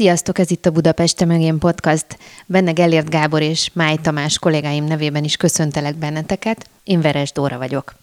Sziasztok, 0.00 0.38
ez 0.38 0.50
itt 0.50 0.66
a 0.66 0.70
Budapest 0.70 1.24
Megén 1.24 1.58
Podcast. 1.58 2.06
Benne 2.46 2.72
Gellért 2.72 3.10
Gábor 3.10 3.42
és 3.42 3.70
Máj 3.72 3.96
Tamás 4.02 4.38
kollégáim 4.38 4.84
nevében 4.84 5.24
is 5.24 5.36
köszöntelek 5.36 5.94
benneteket. 5.94 6.66
Én 6.84 7.00
Veres 7.00 7.32
Dóra 7.32 7.58
vagyok. 7.58 7.94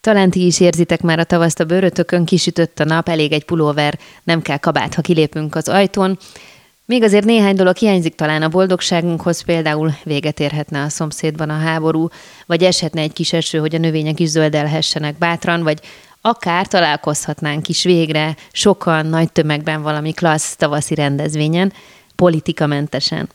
Talán 0.00 0.30
ti 0.30 0.46
is 0.46 0.60
érzitek 0.60 1.00
már 1.00 1.18
a 1.18 1.24
tavaszt 1.24 1.60
a 1.60 1.64
bőrötökön, 1.64 2.24
kisütött 2.24 2.80
a 2.80 2.84
nap, 2.84 3.08
elég 3.08 3.32
egy 3.32 3.44
pulóver, 3.44 3.98
nem 4.22 4.42
kell 4.42 4.56
kabát, 4.56 4.94
ha 4.94 5.02
kilépünk 5.02 5.54
az 5.54 5.68
ajtón. 5.68 6.18
Még 6.84 7.02
azért 7.02 7.24
néhány 7.24 7.54
dolog 7.54 7.76
hiányzik 7.76 8.14
talán 8.14 8.42
a 8.42 8.48
boldogságunkhoz, 8.48 9.42
például 9.44 9.94
véget 10.04 10.40
érhetne 10.40 10.82
a 10.82 10.88
szomszédban 10.88 11.50
a 11.50 11.58
háború, 11.58 12.08
vagy 12.46 12.62
eshetne 12.62 13.00
egy 13.00 13.12
kis 13.12 13.32
eső, 13.32 13.58
hogy 13.58 13.74
a 13.74 13.78
növények 13.78 14.20
is 14.20 14.28
zöldelhessenek 14.28 15.18
bátran, 15.18 15.62
vagy 15.62 15.80
akár 16.22 16.66
találkozhatnánk 16.66 17.68
is 17.68 17.82
végre 17.82 18.36
sokan, 18.52 19.06
nagy 19.06 19.32
tömegben 19.32 19.82
valami 19.82 20.12
klassz 20.12 20.56
tavaszi 20.56 20.94
rendezvényen, 20.94 21.72
politikamentesen. 22.16 23.28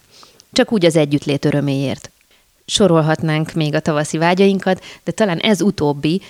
Csak 0.52 0.72
úgy 0.72 0.86
az 0.86 0.96
együttlét 0.96 1.46
öröméért. 1.46 2.12
Sorolhatnánk 2.66 3.54
még 3.54 3.76
a 3.76 3.80
tavaszi 3.80 4.18
vágyainkat, 4.18 4.84
de 5.04 5.12
talán 5.12 5.38
ez 5.38 5.62
utóbbi 5.62 6.22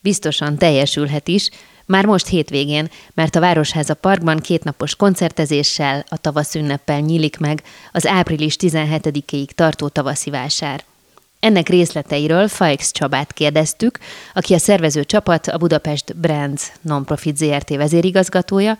biztosan 0.00 0.56
teljesülhet 0.56 1.28
is, 1.28 1.48
már 1.86 2.04
most 2.04 2.26
hétvégén, 2.26 2.90
mert 3.14 3.36
a 3.36 3.40
Városháza 3.40 3.94
Parkban 3.94 4.38
kétnapos 4.38 4.96
koncertezéssel, 4.96 6.04
a 6.08 6.16
tavasz 6.16 6.54
ünneppel 6.54 7.00
nyílik 7.00 7.38
meg 7.38 7.62
az 7.92 8.06
április 8.06 8.56
17-ig 8.60 9.46
tartó 9.46 9.88
tavaszi 9.88 10.30
vásár. 10.30 10.84
Ennek 11.44 11.68
részleteiről 11.68 12.48
Faix 12.48 12.90
Csabát 12.92 13.32
kérdeztük, 13.32 13.98
aki 14.34 14.54
a 14.54 14.58
szervező 14.58 15.04
csapat, 15.04 15.48
a 15.48 15.58
Budapest 15.58 16.16
Brands 16.16 16.72
Nonprofit 16.80 17.36
ZRT 17.36 17.68
vezérigazgatója, 17.68 18.78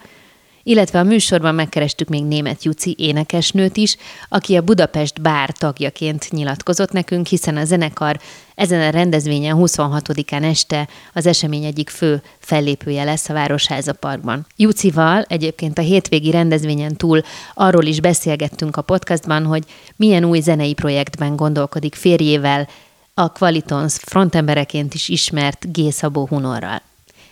illetve 0.63 0.99
a 0.99 1.03
műsorban 1.03 1.55
megkerestük 1.55 2.09
még 2.09 2.25
német 2.25 2.65
Juci 2.65 2.95
énekesnőt 2.99 3.77
is, 3.77 3.97
aki 4.29 4.57
a 4.57 4.63
Budapest 4.63 5.21
Bár 5.21 5.51
tagjaként 5.51 6.31
nyilatkozott 6.31 6.93
nekünk, 6.93 7.27
hiszen 7.27 7.57
a 7.57 7.65
zenekar 7.65 8.21
ezen 8.55 8.81
a 8.81 8.91
rendezvényen 8.91 9.57
26-án 9.59 10.45
este 10.45 10.89
az 11.13 11.27
esemény 11.27 11.65
egyik 11.65 11.91
fő 11.91 12.23
fellépője 12.39 13.05
lesz 13.05 13.29
a 13.29 13.33
Városháza 13.33 13.93
Parkban. 13.93 14.47
Jucival 14.57 15.23
egyébként 15.29 15.79
a 15.79 15.83
hétvégi 15.83 16.31
rendezvényen 16.31 16.97
túl 16.97 17.23
arról 17.55 17.85
is 17.85 18.01
beszélgettünk 18.01 18.77
a 18.77 18.83
podcastban, 18.83 19.45
hogy 19.45 19.65
milyen 19.97 20.25
új 20.25 20.41
zenei 20.41 20.75
projektben 20.75 21.37
gondolkodik 21.37 21.95
férjével, 21.95 22.69
a 23.15 23.33
Qualitons 23.33 23.95
frontembereként 23.95 24.95
is 24.95 25.09
ismert 25.09 25.73
G. 25.73 25.93
Szabó 25.93 26.27
Hunorral. 26.27 26.83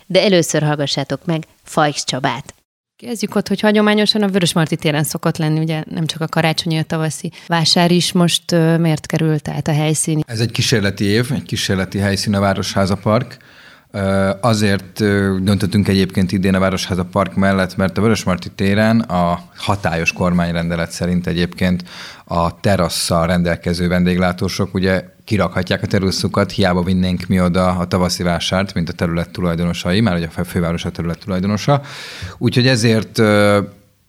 De 0.07 0.23
először 0.23 0.63
hallgassátok 0.63 1.25
meg 1.25 1.47
Fajks 1.63 2.05
Csabát. 2.05 2.55
Kezdjük 3.07 3.35
ott, 3.35 3.49
hogy 3.49 3.61
hagyományosan 3.61 4.23
a 4.23 4.29
Vörösmarty 4.29 4.75
téren 4.75 5.05
szokott 5.05 5.37
lenni, 5.37 5.61
ugye 5.61 5.83
nem 5.91 6.07
csak 6.07 6.21
a 6.21 6.27
karácsonyi, 6.27 6.79
a 6.79 6.83
tavaszi 6.83 7.33
vásár 7.47 7.91
is. 7.91 8.13
Most 8.13 8.53
uh, 8.53 8.79
miért 8.79 9.07
került 9.07 9.49
át 9.49 9.69
a 9.69 9.73
helyszín? 9.73 10.23
Ez 10.27 10.41
egy 10.41 10.51
kísérleti 10.51 11.05
év, 11.05 11.33
egy 11.33 11.43
kísérleti 11.43 11.99
helyszín 11.99 12.35
a 12.35 12.41
Városháza 12.41 12.97
Park. 12.97 13.37
Azért 14.41 15.05
döntöttünk 15.43 15.89
egyébként 15.89 16.33
idén 16.33 16.55
a 16.55 16.59
Városháza 16.59 17.05
Park 17.05 17.35
mellett, 17.35 17.77
mert 17.77 17.99
a 17.99 18.01
Vörösmarty 18.01 18.47
téren 18.55 19.01
a 19.01 19.39
hatályos 19.57 20.13
kormányrendelet 20.13 20.91
szerint 20.91 21.27
egyébként 21.27 21.85
a 22.25 22.61
terasszal 22.61 23.27
rendelkező 23.27 23.89
vendéglátósok 23.89 24.75
ugye 24.75 25.05
kirakhatják 25.25 25.83
a 25.83 25.87
teraszukat, 25.87 26.53
hiába 26.53 26.83
vinnénk 26.83 27.27
mi 27.27 27.41
oda 27.41 27.69
a 27.69 27.87
tavaszi 27.87 28.23
vásárt, 28.23 28.75
mint 28.75 28.89
a 28.89 28.93
terület 28.93 29.31
tulajdonosai, 29.31 30.01
már 30.01 30.17
ugye 30.17 30.29
a 30.37 30.45
főváros 30.45 30.85
a 30.85 30.91
terület 30.91 31.19
tulajdonosa. 31.19 31.81
Úgyhogy 32.39 32.67
ezért 32.67 33.23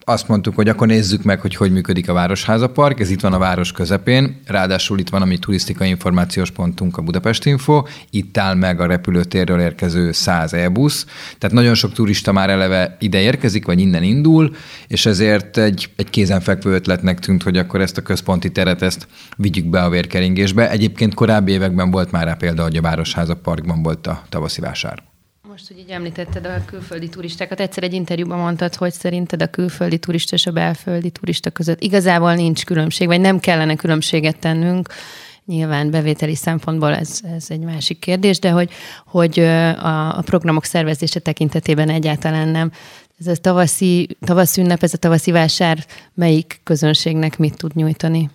azt 0.05 0.27
mondtuk, 0.27 0.55
hogy 0.55 0.69
akkor 0.69 0.87
nézzük 0.87 1.23
meg, 1.23 1.41
hogy 1.41 1.55
hogy 1.55 1.71
működik 1.71 2.09
a 2.09 2.13
Városháza 2.13 2.69
Park. 2.69 2.99
Ez 2.99 3.09
itt 3.09 3.21
van 3.21 3.33
a 3.33 3.37
város 3.37 3.71
közepén, 3.71 4.41
ráadásul 4.45 4.99
itt 4.99 5.09
van 5.09 5.21
a 5.21 5.25
mi 5.25 5.37
turisztikai 5.37 5.89
információs 5.89 6.51
pontunk, 6.51 6.97
a 6.97 7.01
Budapest 7.01 7.45
Info, 7.45 7.83
itt 8.09 8.37
áll 8.37 8.55
meg 8.55 8.79
a 8.79 8.85
repülőtérről 8.85 9.59
érkező 9.59 10.11
100 10.11 10.53
e-busz, 10.53 11.05
tehát 11.37 11.55
nagyon 11.55 11.73
sok 11.73 11.93
turista 11.93 12.31
már 12.31 12.49
eleve 12.49 12.97
ide 12.99 13.19
érkezik, 13.19 13.65
vagy 13.65 13.79
innen 13.79 14.03
indul, 14.03 14.55
és 14.87 15.05
ezért 15.05 15.57
egy, 15.57 15.89
egy 15.95 16.09
kézenfekvő 16.09 16.73
ötletnek 16.73 17.19
tűnt, 17.19 17.43
hogy 17.43 17.57
akkor 17.57 17.81
ezt 17.81 17.97
a 17.97 18.01
központi 18.01 18.51
teret, 18.51 18.81
ezt 18.81 19.07
vigyük 19.37 19.65
be 19.65 19.83
a 19.83 19.89
vérkeringésbe. 19.89 20.69
Egyébként 20.69 21.13
korábbi 21.13 21.51
években 21.51 21.91
volt 21.91 22.11
már 22.11 22.25
rá 22.25 22.33
példa, 22.33 22.63
hogy 22.63 22.77
a 22.77 22.81
Városháza 22.81 23.35
Parkban 23.35 23.83
volt 23.83 24.07
a 24.07 24.23
tavaszi 24.29 24.61
vásár. 24.61 25.12
Most, 25.53 25.67
hogy 25.67 25.79
így 25.79 25.89
említetted 25.89 26.45
a 26.45 26.65
külföldi 26.65 27.09
turistákat, 27.09 27.59
egyszer 27.59 27.83
egy 27.83 27.93
interjúban 27.93 28.37
mondtad, 28.37 28.75
hogy 28.75 28.93
szerinted 28.93 29.41
a 29.41 29.47
külföldi 29.47 29.97
turista 29.97 30.35
és 30.35 30.45
a 30.45 30.51
belföldi 30.51 31.09
turista 31.09 31.49
között 31.49 31.81
igazából 31.81 32.33
nincs 32.33 32.65
különbség, 32.65 33.07
vagy 33.07 33.21
nem 33.21 33.39
kellene 33.39 33.75
különbséget 33.75 34.39
tennünk. 34.39 34.89
Nyilván 35.45 35.91
bevételi 35.91 36.35
szempontból 36.35 36.95
ez, 36.95 37.19
ez 37.35 37.45
egy 37.49 37.59
másik 37.59 37.99
kérdés, 37.99 38.39
de 38.39 38.49
hogy, 38.49 38.71
hogy 39.05 39.39
a, 39.39 40.17
a 40.17 40.21
programok 40.21 40.63
szervezése 40.63 41.19
tekintetében 41.19 41.89
egyáltalán 41.89 42.47
nem. 42.47 42.71
Ez 43.19 43.27
a 43.27 43.35
tavaszi, 43.35 44.17
tavaszi 44.19 44.61
ünnep, 44.61 44.83
ez 44.83 44.93
a 44.93 44.97
tavaszi 44.97 45.31
vásár 45.31 45.85
melyik 46.13 46.59
közönségnek 46.63 47.37
mit 47.37 47.57
tud 47.57 47.75
nyújtani? 47.75 48.29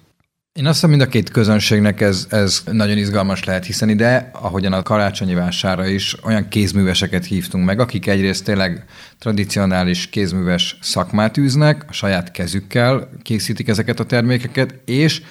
Én 0.59 0.67
azt 0.67 0.75
hiszem, 0.75 0.91
mind 0.91 1.03
a 1.03 1.07
két 1.07 1.31
közönségnek 1.31 2.01
ez, 2.01 2.27
ez 2.31 2.63
nagyon 2.71 2.97
izgalmas 2.97 3.45
lehet, 3.45 3.65
hiszen 3.65 3.89
ide, 3.89 4.31
ahogyan 4.33 4.73
a 4.73 4.83
karácsonyi 4.83 5.35
vására 5.35 5.87
is, 5.87 6.17
olyan 6.25 6.49
kézműveseket 6.49 7.25
hívtunk 7.25 7.65
meg, 7.65 7.81
akik 7.81 8.07
egyrészt 8.07 8.45
tényleg 8.45 8.85
tradicionális 9.19 10.07
kézműves 10.07 10.79
szakmát 10.81 11.37
űznek, 11.37 11.85
a 11.89 11.93
saját 11.93 12.31
kezükkel 12.31 13.11
készítik 13.23 13.69
ezeket 13.69 14.01
a 14.01 14.05
termékeket, 14.05 14.75
és 14.85 15.23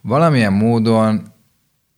valamilyen 0.00 0.52
módon 0.52 1.33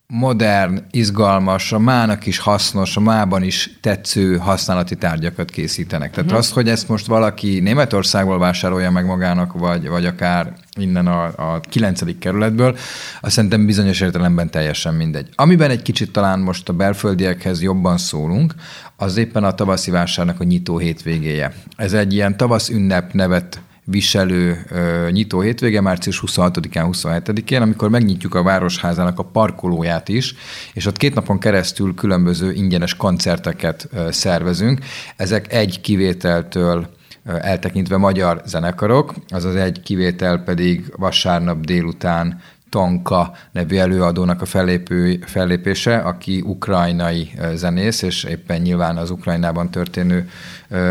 modern, 0.08 0.78
izgalmas, 0.90 1.72
a 1.72 1.78
mának 1.78 2.26
is 2.26 2.38
hasznos, 2.38 2.96
a 2.96 3.00
mában 3.00 3.42
is 3.42 3.78
tetsző 3.80 4.36
használati 4.36 4.96
tárgyakat 4.96 5.50
készítenek. 5.50 6.10
Tehát 6.10 6.24
uh-huh. 6.24 6.38
az, 6.38 6.50
hogy 6.50 6.68
ezt 6.68 6.88
most 6.88 7.06
valaki 7.06 7.60
Németországból 7.60 8.38
vásárolja 8.38 8.90
meg 8.90 9.06
magának, 9.06 9.52
vagy, 9.52 9.88
vagy 9.88 10.06
akár 10.06 10.52
innen 10.78 11.06
a, 11.06 11.24
a 11.24 11.60
9. 11.60 12.18
kerületből, 12.18 12.76
azt 13.20 13.34
szerintem 13.34 13.66
bizonyos 13.66 14.00
értelemben 14.00 14.50
teljesen 14.50 14.94
mindegy. 14.94 15.28
Amiben 15.34 15.70
egy 15.70 15.82
kicsit 15.82 16.12
talán 16.12 16.38
most 16.38 16.68
a 16.68 16.72
belföldiekhez 16.72 17.62
jobban 17.62 17.98
szólunk, 17.98 18.54
az 18.96 19.16
éppen 19.16 19.44
a 19.44 19.54
tavaszi 19.54 19.90
vásárnak 19.90 20.40
a 20.40 20.44
nyitó 20.44 20.78
hétvégéje. 20.78 21.52
Ez 21.76 21.92
egy 21.92 22.12
ilyen 22.12 22.36
tavasz 22.36 22.68
ünnep 22.68 23.12
nevet 23.12 23.60
viselő 23.88 24.64
ö, 24.68 25.08
nyitó 25.10 25.40
hétvége, 25.40 25.80
március 25.80 26.22
26-án, 26.26 26.88
27-én, 26.92 27.62
amikor 27.62 27.90
megnyitjuk 27.90 28.34
a 28.34 28.42
Városházának 28.42 29.18
a 29.18 29.22
parkolóját 29.24 30.08
is, 30.08 30.34
és 30.72 30.86
ott 30.86 30.96
két 30.96 31.14
napon 31.14 31.38
keresztül 31.38 31.94
különböző 31.94 32.52
ingyenes 32.52 32.94
koncerteket 32.94 33.88
szervezünk. 34.10 34.80
Ezek 35.16 35.52
egy 35.52 35.80
kivételtől 35.80 36.94
eltekintve 37.24 37.96
magyar 37.96 38.42
zenekarok, 38.44 39.14
azaz 39.28 39.54
egy 39.54 39.80
kivétel 39.82 40.38
pedig 40.38 40.92
vasárnap 40.96 41.60
délután 41.60 42.40
Tonka 42.76 43.32
nevű 43.52 43.76
előadónak 43.76 44.42
a 44.42 44.44
fellépő, 44.44 45.18
fellépése, 45.26 45.96
aki 45.96 46.42
ukrajnai 46.44 47.30
zenész, 47.54 48.02
és 48.02 48.24
éppen 48.24 48.60
nyilván 48.60 48.96
az 48.96 49.10
Ukrajnában 49.10 49.70
történő 49.70 50.28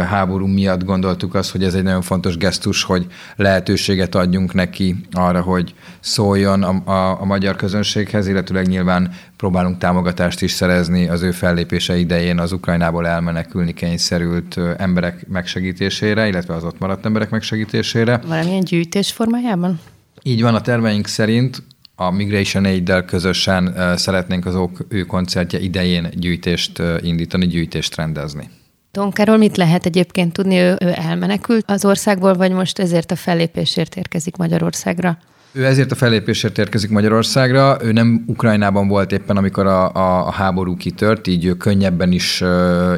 háború 0.10 0.46
miatt 0.46 0.84
gondoltuk 0.84 1.36
azt, 1.36 1.52
hogy 1.52 1.64
ez 1.64 1.74
egy 1.74 1.84
nagyon 1.84 2.02
fontos 2.02 2.38
gesztus, 2.38 2.84
hogy 2.84 3.08
lehetőséget 3.36 4.16
adjunk 4.16 4.54
neki 4.54 4.96
arra, 5.12 5.42
hogy 5.42 5.74
szóljon 6.00 6.64
a, 6.64 6.92
a, 6.92 7.22
a 7.22 7.26
magyar 7.26 7.56
közönséghez, 7.56 8.28
illetőleg 8.28 8.68
nyilván 8.68 9.14
próbálunk 9.38 9.78
támogatást 9.78 10.42
is 10.42 10.52
szerezni 10.52 11.08
az 11.08 11.22
ő 11.22 11.32
fellépése 11.32 11.98
idején 11.98 12.40
az 12.40 12.52
Ukrajnából 12.52 13.08
elmenekülni 13.08 13.74
kényszerült 13.74 14.60
emberek 14.78 15.28
megsegítésére, 15.28 16.28
illetve 16.28 16.54
az 16.54 16.64
ott 16.64 16.80
maradt 16.80 17.06
emberek 17.06 17.30
megsegítésére. 17.30 18.22
Valamilyen 18.28 18.64
gyűjtés 18.64 19.12
formájában? 19.12 19.80
Így 20.24 20.42
van, 20.42 20.56
a 20.56 20.62
terveink 20.62 21.08
szerint 21.08 21.64
a 21.96 22.12
Migration 22.12 22.66
Aid-del 22.66 23.06
közösen 23.06 23.74
szeretnénk 23.98 24.46
az 24.46 24.58
ő 24.88 25.02
koncertje 25.02 25.60
idején 25.60 26.10
gyűjtést 26.14 26.82
indítani, 27.02 27.48
gyűjtést 27.48 27.96
rendezni. 27.96 28.50
Tonkáról 28.92 29.38
mit 29.38 29.58
lehet 29.58 29.86
egyébként 29.86 30.34
tudni? 30.34 30.58
Ő, 30.58 30.76
ő 30.82 30.92
elmenekült 30.94 31.72
az 31.72 31.86
országból, 31.86 32.34
vagy 32.34 32.52
most 32.52 32.80
ezért 32.80 33.12
a 33.12 33.16
fellépésért 33.16 33.96
érkezik 33.96 34.36
Magyarországra? 34.36 35.18
Ő 35.52 35.66
ezért 35.66 35.92
a 35.92 35.96
fellépésért 35.96 36.58
érkezik 36.58 36.90
Magyarországra. 36.90 37.78
Ő 37.82 37.92
nem 37.92 38.24
Ukrajnában 38.28 38.88
volt 38.88 39.12
éppen, 39.12 39.38
amikor 39.38 39.66
a, 39.66 39.94
a, 39.94 40.28
a 40.28 40.32
háború 40.32 40.76
kitört, 40.76 41.28
így 41.28 41.46
ő 41.46 41.54
könnyebben 41.54 42.12
is 42.12 42.42
uh, 42.42 42.50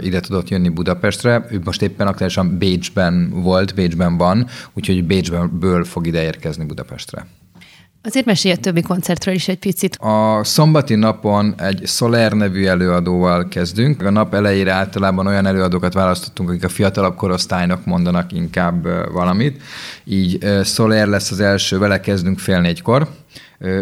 ide 0.01 0.19
tudott 0.19 0.49
jönni 0.49 0.69
Budapestre. 0.69 1.45
Ő 1.51 1.61
most 1.63 1.81
éppen 1.81 2.07
aktuálisan 2.07 2.57
Bécsben 2.57 3.29
volt, 3.29 3.75
Bécsben 3.75 4.17
van, 4.17 4.47
úgyhogy 4.73 5.03
Bécsből 5.03 5.83
fog 5.83 6.07
ide 6.07 6.23
érkezni 6.23 6.65
Budapestre. 6.65 7.25
Azért 8.07 8.25
mesélj 8.25 8.53
a 8.53 8.57
többi 8.57 8.81
koncertről 8.81 9.33
is 9.33 9.47
egy 9.47 9.57
picit. 9.57 9.95
A 9.95 10.43
szombati 10.43 10.95
napon 10.95 11.53
egy 11.57 11.81
Soler 11.85 12.31
nevű 12.31 12.65
előadóval 12.65 13.47
kezdünk. 13.47 14.01
A 14.01 14.09
nap 14.09 14.33
elejére 14.33 14.71
általában 14.71 15.27
olyan 15.27 15.45
előadókat 15.45 15.93
választottunk, 15.93 16.49
akik 16.49 16.63
a 16.63 16.69
fiatalabb 16.69 17.15
korosztálynak 17.15 17.85
mondanak 17.85 18.31
inkább 18.31 18.83
valamit. 19.11 19.61
Így 20.03 20.45
Soler 20.63 21.07
lesz 21.07 21.31
az 21.31 21.39
első, 21.39 21.77
vele 21.77 21.99
kezdünk 21.99 22.39
fél 22.39 22.61
négykor. 22.61 23.07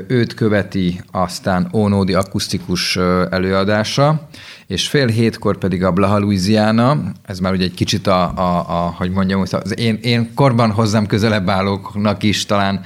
Őt 0.08 0.34
követi 0.34 1.02
aztán 1.12 1.70
Ónódi 1.74 2.14
akusztikus 2.14 2.98
előadása, 3.30 4.28
és 4.68 4.88
fél 4.88 5.08
hétkor 5.08 5.58
pedig 5.58 5.84
a 5.84 5.92
Blaha 5.92 6.20
Louisiana, 6.20 6.98
ez 7.26 7.40
már 7.40 7.54
ugye 7.54 7.64
egy 7.64 7.74
kicsit 7.74 8.08
a, 8.08 8.34
a, 8.36 8.58
a 8.58 8.94
hogy 8.98 9.12
mondjam, 9.12 9.42
az 9.42 9.80
én, 9.80 10.00
én 10.02 10.34
korban 10.34 10.72
hozzám 10.72 11.06
közelebb 11.06 11.50
állóknak 11.50 12.24
is 12.24 12.46
talán 12.46 12.82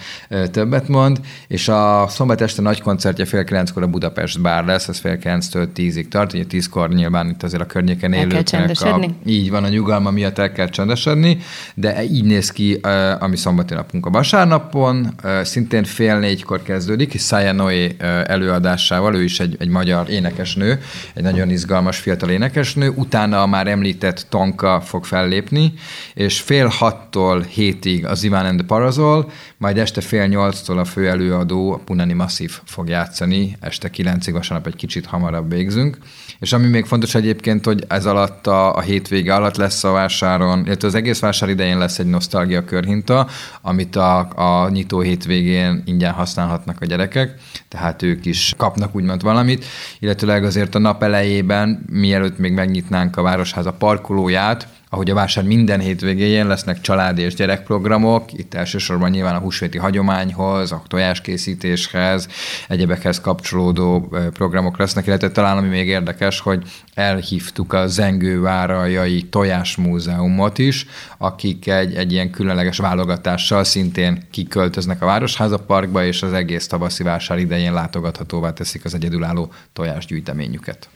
többet 0.52 0.88
mond, 0.88 1.20
és 1.48 1.68
a 1.68 2.06
szombat 2.08 2.42
este 2.42 2.62
nagy 2.62 2.82
koncertje 2.82 3.26
fél 3.26 3.44
kilenckor 3.44 3.84
a 3.84 3.88
Budapest 3.88 4.42
bár 4.42 4.66
lesz, 4.66 4.88
ez 4.88 5.00
fél 5.00 5.18
kilenctől 5.18 5.72
tízig 5.74 6.08
tart, 6.08 6.34
ugye 6.34 6.46
tízkor 6.46 6.90
nyilván 6.90 7.30
itt 7.30 7.44
azért 7.44 7.62
a 7.62 7.66
környéken 7.66 8.14
élőknek 8.14 8.82
a, 8.82 9.10
így 9.26 9.50
van 9.50 9.64
a 9.64 9.70
nyugalma 9.70 10.12
miatt 10.12 10.38
el 10.38 10.52
kell 10.52 10.70
csendesedni, 10.70 11.38
de 11.76 12.04
így 12.04 12.24
néz 12.24 12.52
ki 12.52 12.80
ami 13.20 13.38
szombati 13.38 13.74
napunk 13.74 14.06
a 14.06 14.10
vasárnapon, 14.10 15.16
szintén 15.44 15.84
fél 15.84 16.20
négykor 16.20 16.62
kezdődik, 16.62 17.20
Saya 17.20 17.52
Noé 17.52 17.96
előadásával, 18.26 19.16
ő 19.16 19.24
is 19.24 19.40
egy, 19.40 19.56
egy 19.60 19.70
magyar 19.70 20.10
énekesnő, 20.10 20.80
egy 21.14 21.24
nagyon 21.24 21.50
izgalmas 21.50 21.68
izgalmas 21.70 21.98
fiatal 21.98 22.30
énekesnő, 22.30 22.90
utána 22.96 23.42
a 23.42 23.48
már 23.48 23.68
említett 23.68 24.26
Tonka 24.30 24.82
fog 24.82 25.06
fellépni, 25.06 25.74
és 26.14 26.42
fél 26.42 26.68
hattól 26.68 27.42
hétig 27.42 28.06
az 28.06 28.24
Ivan 28.24 28.46
and 28.46 28.58
the 28.58 28.68
Parazol, 28.68 29.32
majd 29.58 29.78
este 29.78 30.02
fél 30.02 30.26
nyolctól 30.26 30.78
a 30.78 30.86
fő 30.86 31.10
előadó, 31.10 31.72
a 31.72 31.78
Punani 31.78 32.14
Massive 32.14 32.54
fog 32.66 32.88
játszani, 32.88 33.58
este 33.60 33.90
kilencig, 33.90 34.34
vasárnap 34.34 34.68
egy 34.68 34.76
kicsit 34.76 35.06
hamarabb 35.06 35.50
végzünk. 35.52 35.98
És 36.40 36.54
ami 36.54 36.68
még 36.68 36.86
fontos 36.86 37.16
egyébként, 37.16 37.66
hogy 37.66 37.84
ez 37.88 38.06
alatt 38.06 38.48
a, 38.48 38.76
a 38.76 38.80
hétvége 38.80 39.36
alatt 39.36 39.56
lesz 39.56 39.84
a 39.84 39.92
vásáron, 39.92 40.66
illetve 40.66 40.88
az 40.88 40.96
egész 40.96 41.20
vásár 41.20 41.50
idején 41.50 41.78
lesz 41.78 42.00
egy 42.00 42.06
nosztalgia 42.06 42.66
körhinta, 42.66 43.28
amit 43.62 43.96
a, 43.96 44.20
a 44.36 44.70
nyitó 44.70 45.00
hétvégén 45.00 45.84
ingyen 45.86 46.14
használhatnak 46.14 46.82
a 46.82 46.86
gyerekek, 46.86 47.34
tehát 47.68 48.02
ők 48.02 48.26
is 48.26 48.54
kapnak 48.58 48.96
úgymond 48.96 49.22
valamit, 49.22 49.66
illetőleg 50.00 50.44
azért 50.44 50.76
a 50.76 50.80
nap 50.80 51.04
elejében, 51.04 51.59
mielőtt 51.90 52.38
még 52.38 52.54
megnyitnánk 52.54 53.18
a 53.18 53.22
Városháza 53.22 53.74
parkolóját, 53.74 54.68
ahogy 54.92 55.10
a 55.10 55.14
vásár 55.14 55.44
minden 55.44 55.80
hétvégén 55.80 56.48
lesznek 56.48 56.82
családi 56.82 57.22
és 57.22 57.34
gyerekprogramok, 57.34 58.34
itt 58.34 58.54
elsősorban 58.54 59.10
nyilván 59.10 59.36
a 59.36 59.40
húsvéti 59.40 59.78
hagyományhoz, 59.78 60.72
a 60.72 60.84
tojáskészítéshez, 60.88 62.28
egyebekhez 62.68 63.22
kapcsolódó 63.22 64.14
programok 64.34 64.78
lesznek, 64.78 65.08
illetve 65.08 65.32
talán 65.32 65.58
ami 65.58 65.68
még 65.68 65.88
érdekes, 65.88 66.40
hogy 66.40 66.64
elhívtuk 66.94 67.74
a 67.74 67.88
Zengővárajai 67.88 69.22
Tojásmúzeumot 69.22 70.58
is, 70.58 70.86
akik 71.18 71.68
egy, 71.68 71.96
egy 71.96 72.12
ilyen 72.12 72.30
különleges 72.32 72.78
válogatással 72.78 73.64
szintén 73.64 74.28
kiköltöznek 74.32 75.02
a 75.02 75.06
Városháza 75.06 75.58
Parkba, 75.58 76.06
és 76.06 76.22
az 76.22 76.34
egész 76.34 76.68
tavaszi 76.68 77.04
vásár 77.04 77.38
idején 77.38 77.74
látogathatóvá 77.74 78.54
teszik 78.54 78.86
az 78.86 78.94
egyedülálló 78.94 79.52
tojásgyűjteményüket 79.74 80.90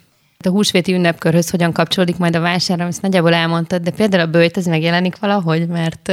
a 0.46 0.50
húsvéti 0.50 0.94
ünnepkörhöz 0.94 1.50
hogyan 1.50 1.72
kapcsolódik 1.72 2.18
majd 2.18 2.36
a 2.36 2.40
vásár, 2.40 2.80
ezt 2.80 3.02
nagyjából 3.02 3.34
elmondtad, 3.34 3.82
de 3.82 3.92
például 3.92 4.24
a 4.24 4.32
bőjt 4.32 4.58
ez 4.58 4.66
megjelenik 4.66 5.20
valahogy, 5.20 5.68
mert 5.68 6.12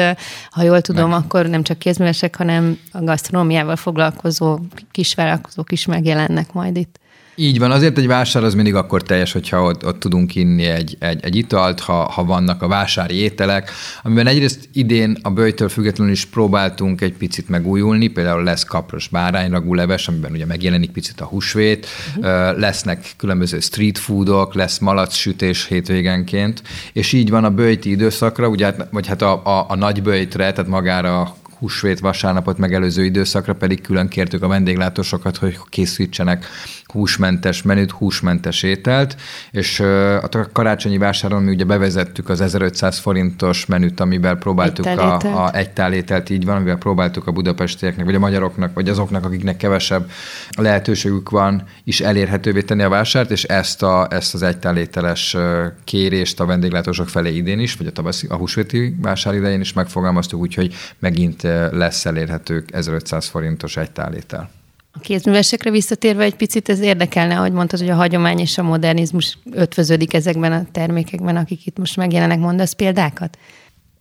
ha 0.50 0.62
jól 0.62 0.80
tudom, 0.80 1.10
Meg. 1.10 1.18
akkor 1.18 1.46
nem 1.46 1.62
csak 1.62 1.78
kézművesek, 1.78 2.36
hanem 2.36 2.78
a 2.92 3.02
gasztronómiával 3.02 3.76
foglalkozó 3.76 4.58
kisvállalkozók 4.90 5.72
is 5.72 5.86
megjelennek 5.86 6.52
majd 6.52 6.76
itt. 6.76 6.98
Így 7.42 7.58
van, 7.58 7.70
azért 7.70 7.98
egy 7.98 8.06
vásár 8.06 8.44
az 8.44 8.54
mindig 8.54 8.74
akkor 8.74 9.02
teljes, 9.02 9.32
hogyha 9.32 9.62
ott, 9.62 9.86
ott 9.86 10.00
tudunk 10.00 10.34
inni 10.34 10.64
egy, 10.64 10.96
egy, 10.98 11.24
egy 11.24 11.36
italt, 11.36 11.80
ha, 11.80 12.10
ha 12.10 12.24
vannak 12.24 12.62
a 12.62 12.68
vásári 12.68 13.14
ételek, 13.14 13.70
amiben 14.02 14.26
egyrészt 14.26 14.68
idén 14.72 15.18
a 15.22 15.30
bőjtől 15.30 15.68
függetlenül 15.68 16.12
is 16.12 16.24
próbáltunk 16.24 17.00
egy 17.00 17.12
picit 17.12 17.48
megújulni, 17.48 18.08
például 18.08 18.42
lesz 18.42 18.64
kapros 18.64 19.08
bárányragú 19.08 19.74
leves, 19.74 20.08
amiben 20.08 20.32
ugye 20.32 20.46
megjelenik 20.46 20.90
picit 20.90 21.20
a 21.20 21.24
húsvét, 21.24 21.86
uh-huh. 22.16 22.58
lesznek 22.58 23.12
különböző 23.16 23.60
street 23.60 23.98
foodok, 23.98 24.54
lesz 24.54 24.78
malac 24.78 25.14
sütés 25.14 25.66
hétvégenként, 25.66 26.62
és 26.92 27.12
így 27.12 27.30
van 27.30 27.44
a 27.44 27.50
bőjti 27.50 27.90
időszakra, 27.90 28.48
ugye, 28.48 28.64
hát, 28.64 28.88
vagy 28.90 29.06
hát 29.06 29.22
a, 29.22 29.44
a, 29.44 29.66
a 29.68 29.76
nagy 29.76 30.02
bőjtre, 30.02 30.52
tehát 30.52 30.70
magára 30.70 31.34
húsvét 31.60 32.00
vasárnapot 32.00 32.58
megelőző 32.58 33.04
időszakra 33.04 33.54
pedig 33.54 33.80
külön 33.80 34.08
kértük 34.08 34.42
a 34.42 34.48
vendéglátósokat, 34.48 35.36
hogy 35.36 35.58
készítsenek 35.68 36.46
húsmentes 36.84 37.62
menüt, 37.62 37.90
húsmentes 37.90 38.62
ételt, 38.62 39.16
és 39.50 39.80
a 39.80 40.28
karácsonyi 40.52 40.98
vásáron 40.98 41.42
mi 41.42 41.50
ugye 41.50 41.64
bevezettük 41.64 42.28
az 42.28 42.40
1500 42.40 42.98
forintos 42.98 43.66
menüt, 43.66 44.00
amivel 44.00 44.36
próbáltuk 44.36 44.86
egy 44.86 44.98
a, 44.98 45.44
a 45.44 45.54
egy 45.54 45.70
tálételt, 45.70 46.30
így 46.30 46.44
van, 46.44 46.56
amivel 46.56 46.76
próbáltuk 46.76 47.26
a 47.26 47.32
budapestieknek, 47.32 48.04
vagy 48.04 48.14
a 48.14 48.18
magyaroknak, 48.18 48.74
vagy 48.74 48.88
azoknak, 48.88 49.24
akiknek 49.24 49.56
kevesebb 49.56 50.10
lehetőségük 50.56 51.30
van, 51.30 51.62
is 51.84 52.00
elérhetővé 52.00 52.62
tenni 52.62 52.82
a 52.82 52.88
vásárt, 52.88 53.30
és 53.30 53.44
ezt, 53.44 53.82
a, 53.82 54.06
ezt 54.10 54.34
az 54.34 54.42
egy 54.42 54.58
tálételes 54.58 55.36
kérést 55.84 56.40
a 56.40 56.46
vendéglátósok 56.46 57.08
felé 57.08 57.34
idén 57.34 57.58
is, 57.58 57.76
vagy 57.76 57.86
a, 57.86 57.92
tavaszi, 57.92 58.26
a 58.30 58.36
húsvéti 58.36 58.96
vásár 59.02 59.34
idején 59.34 59.60
is 59.60 59.72
megfogalmaztuk, 59.72 60.40
úgyhogy 60.40 60.74
megint 60.98 61.42
lesz 61.70 62.06
elérhetők 62.06 62.72
1500 62.72 63.26
forintos 63.26 63.76
egy 63.76 63.90
tálétel. 63.90 64.50
A 64.92 64.98
kézművesekre 64.98 65.70
visszatérve 65.70 66.22
egy 66.22 66.36
picit, 66.36 66.68
ez 66.68 66.80
érdekelne, 66.80 67.34
hogy 67.34 67.52
mondtad, 67.52 67.78
hogy 67.78 67.88
a 67.88 67.94
hagyomány 67.94 68.38
és 68.38 68.58
a 68.58 68.62
modernizmus 68.62 69.38
ötvöződik 69.52 70.14
ezekben 70.14 70.52
a 70.52 70.66
termékekben, 70.72 71.36
akik 71.36 71.66
itt 71.66 71.78
most 71.78 71.96
megjelenek, 71.96 72.38
mondasz 72.38 72.72
példákat? 72.72 73.38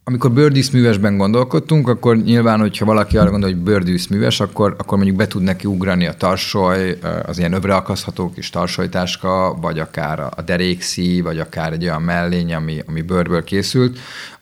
Amikor 0.10 0.32
bőrdíszművesben 0.32 1.18
gondolkodtunk, 1.18 1.88
akkor 1.88 2.18
nyilván, 2.18 2.60
hogyha 2.60 2.86
valaki 2.86 3.18
arra 3.18 3.30
gondol, 3.30 3.50
hogy 3.50 3.60
bőrdíszműves, 3.60 4.40
akkor, 4.40 4.76
akkor 4.78 4.98
mondjuk 4.98 5.18
be 5.18 5.28
tud 5.28 5.44
neki 5.44 5.68
ugrani 5.68 6.08
a 6.08 6.14
tarsoly, 6.14 6.98
az 7.26 7.38
ilyen 7.38 7.54
övreakasztható 7.54 8.32
kis 8.32 8.50
tarsolytáska, 8.50 9.58
vagy 9.62 9.80
akár 9.80 10.20
a 10.20 10.42
derékszí, 10.46 11.22
vagy 11.22 11.40
akár 11.40 11.74
egy 11.74 11.84
olyan 11.84 12.02
mellény, 12.02 12.54
ami, 12.54 12.82
ami 12.88 13.02
bőrből 13.02 13.44
készült, 13.44 14.00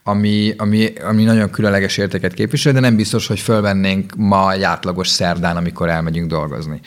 ami, 0.08 0.54
ami, 0.58 0.94
ami 1.04 1.24
nagyon 1.24 1.50
különleges 1.50 1.98
értéket 1.98 2.34
képvisel, 2.34 2.74
de 2.74 2.80
nem 2.80 2.96
biztos, 2.96 3.28
hogy 3.28 3.40
fölvennénk 3.40 4.14
ma 4.16 4.52
egy 4.52 4.64
átlagos 4.64 5.08
szerdán, 5.08 5.58
amikor 5.58 5.90
elmegyünk 5.90 6.30
dolgozni. 6.30 6.80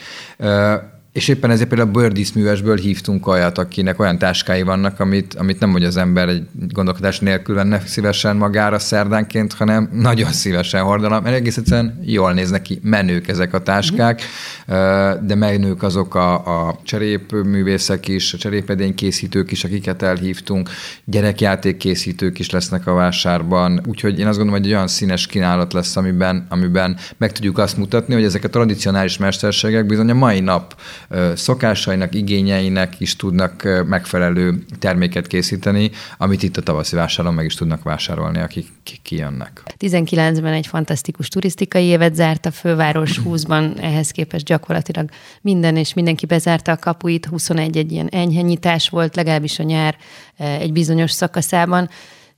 És 1.12 1.28
éppen 1.28 1.50
ezért 1.50 1.68
például 1.68 1.88
a 1.88 1.92
Birdies 1.92 2.32
művesből 2.32 2.76
hívtunk 2.76 3.26
olyat, 3.26 3.58
akinek 3.58 4.00
olyan 4.00 4.18
táskái 4.18 4.62
vannak, 4.62 5.00
amit, 5.00 5.34
amit 5.34 5.60
nem 5.60 5.70
hogy 5.70 5.84
az 5.84 5.96
ember 5.96 6.28
egy 6.28 6.42
gondolkodás 6.52 7.18
nélkül 7.18 7.54
venne 7.54 7.80
szívesen 7.86 8.36
magára 8.36 8.78
szerdánként, 8.78 9.52
hanem 9.52 9.88
nagyon 9.92 10.32
szívesen 10.32 10.82
hordanak, 10.82 11.22
mert 11.22 11.36
egész 11.36 11.56
egyszerűen 11.56 12.00
jól 12.04 12.32
néznek 12.32 12.62
ki, 12.62 12.80
menők 12.82 13.28
ezek 13.28 13.54
a 13.54 13.62
táskák, 13.62 14.22
de 15.22 15.34
menők 15.34 15.82
azok 15.82 16.14
a, 16.14 16.68
a 16.68 16.78
cserépművészek 16.84 18.08
is, 18.08 18.34
a 18.34 18.38
cserépedény 18.38 18.94
készítők 18.94 19.50
is, 19.50 19.64
akiket 19.64 20.02
elhívtunk, 20.02 20.70
gyerekjáték 21.04 21.76
készítők 21.76 22.38
is 22.38 22.50
lesznek 22.50 22.86
a 22.86 22.92
vásárban, 22.92 23.82
úgyhogy 23.86 24.18
én 24.18 24.26
azt 24.26 24.36
gondolom, 24.36 24.60
hogy 24.60 24.70
egy 24.70 24.76
olyan 24.76 24.88
színes 24.88 25.26
kínálat 25.26 25.72
lesz, 25.72 25.96
amiben, 25.96 26.46
amiben 26.48 26.96
meg 27.16 27.32
tudjuk 27.32 27.58
azt 27.58 27.76
mutatni, 27.76 28.14
hogy 28.14 28.24
ezek 28.24 28.44
a 28.44 28.48
tradicionális 28.48 29.18
mesterségek 29.18 29.86
bizony 29.86 30.10
a 30.10 30.14
mai 30.14 30.40
nap 30.40 30.74
szokásainak, 31.34 32.14
igényeinek 32.14 33.00
is 33.00 33.16
tudnak 33.16 33.68
megfelelő 33.86 34.64
terméket 34.78 35.26
készíteni, 35.26 35.90
amit 36.18 36.42
itt 36.42 36.56
a 36.56 36.62
tavaszi 36.62 36.96
vásáron 36.96 37.34
meg 37.34 37.44
is 37.44 37.54
tudnak 37.54 37.82
vásárolni, 37.82 38.38
akik 38.38 38.66
kijönnek. 39.02 39.62
19-ben 39.78 40.52
egy 40.52 40.66
fantasztikus 40.66 41.28
turisztikai 41.28 41.84
évet 41.84 42.14
zárt 42.14 42.46
a 42.46 42.50
főváros 42.50 43.20
20-ban, 43.24 43.82
ehhez 43.82 44.10
képest 44.10 44.44
gyakorlatilag 44.44 45.08
minden 45.40 45.76
és 45.76 45.94
mindenki 45.94 46.26
bezárta 46.26 46.72
a 46.72 46.76
kapuit, 46.76 47.26
21 47.26 47.76
egy 47.76 47.92
ilyen 47.92 48.08
enyhe 48.08 48.40
nyitás 48.40 48.88
volt, 48.88 49.16
legalábbis 49.16 49.58
a 49.58 49.62
nyár 49.62 49.96
egy 50.36 50.72
bizonyos 50.72 51.10
szakaszában. 51.10 51.88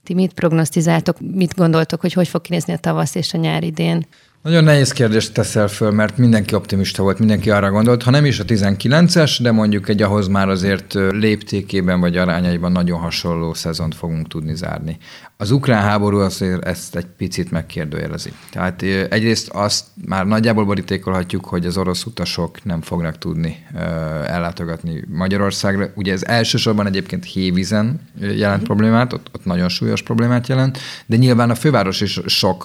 Ti 0.04 0.14
mit 0.14 0.32
prognosztizáltok, 0.32 1.16
mit 1.20 1.54
gondoltok, 1.54 2.00
hogy 2.00 2.12
hogy 2.12 2.28
fog 2.28 2.40
kinézni 2.40 2.72
a 2.72 2.76
tavasz 2.78 3.14
és 3.14 3.34
a 3.34 3.38
nyár 3.38 3.62
idén? 3.62 4.06
Nagyon 4.42 4.64
nehéz 4.64 4.92
kérdést 4.92 5.34
teszel 5.34 5.68
föl, 5.68 5.90
mert 5.90 6.16
mindenki 6.16 6.54
optimista 6.54 7.02
volt, 7.02 7.18
mindenki 7.18 7.50
arra 7.50 7.70
gondolt, 7.70 8.02
ha 8.02 8.10
nem 8.10 8.24
is 8.24 8.38
a 8.38 8.44
19-es, 8.44 9.38
de 9.40 9.52
mondjuk 9.52 9.88
egy 9.88 10.02
ahhoz 10.02 10.28
már 10.28 10.48
azért 10.48 10.94
léptékében 11.10 12.00
vagy 12.00 12.16
arányaiban 12.16 12.72
nagyon 12.72 12.98
hasonló 12.98 13.54
szezont 13.54 13.94
fogunk 13.94 14.28
tudni 14.28 14.54
zárni. 14.54 14.98
Az 15.42 15.50
ukrán 15.50 15.82
háború 15.82 16.18
azért 16.18 16.64
ezt 16.64 16.96
egy 16.96 17.06
picit 17.16 17.50
megkérdőjelezi. 17.50 18.32
Tehát 18.50 18.82
egyrészt 18.82 19.48
azt 19.48 19.84
már 20.06 20.26
nagyjából 20.26 20.64
borítékolhatjuk, 20.64 21.44
hogy 21.44 21.66
az 21.66 21.76
orosz 21.76 22.04
utasok 22.04 22.64
nem 22.64 22.80
fognak 22.80 23.18
tudni 23.18 23.66
ellátogatni 24.26 25.04
Magyarországra. 25.08 25.90
Ugye 25.94 26.12
ez 26.12 26.22
elsősorban 26.22 26.86
egyébként 26.86 27.24
hévízen 27.24 28.00
jelent 28.20 28.62
problémát, 28.62 29.12
ott, 29.12 29.30
ott 29.34 29.44
nagyon 29.44 29.68
súlyos 29.68 30.02
problémát 30.02 30.48
jelent, 30.48 30.78
de 31.06 31.16
nyilván 31.16 31.50
a 31.50 31.54
főváros 31.54 32.00
is 32.00 32.20
sok 32.26 32.64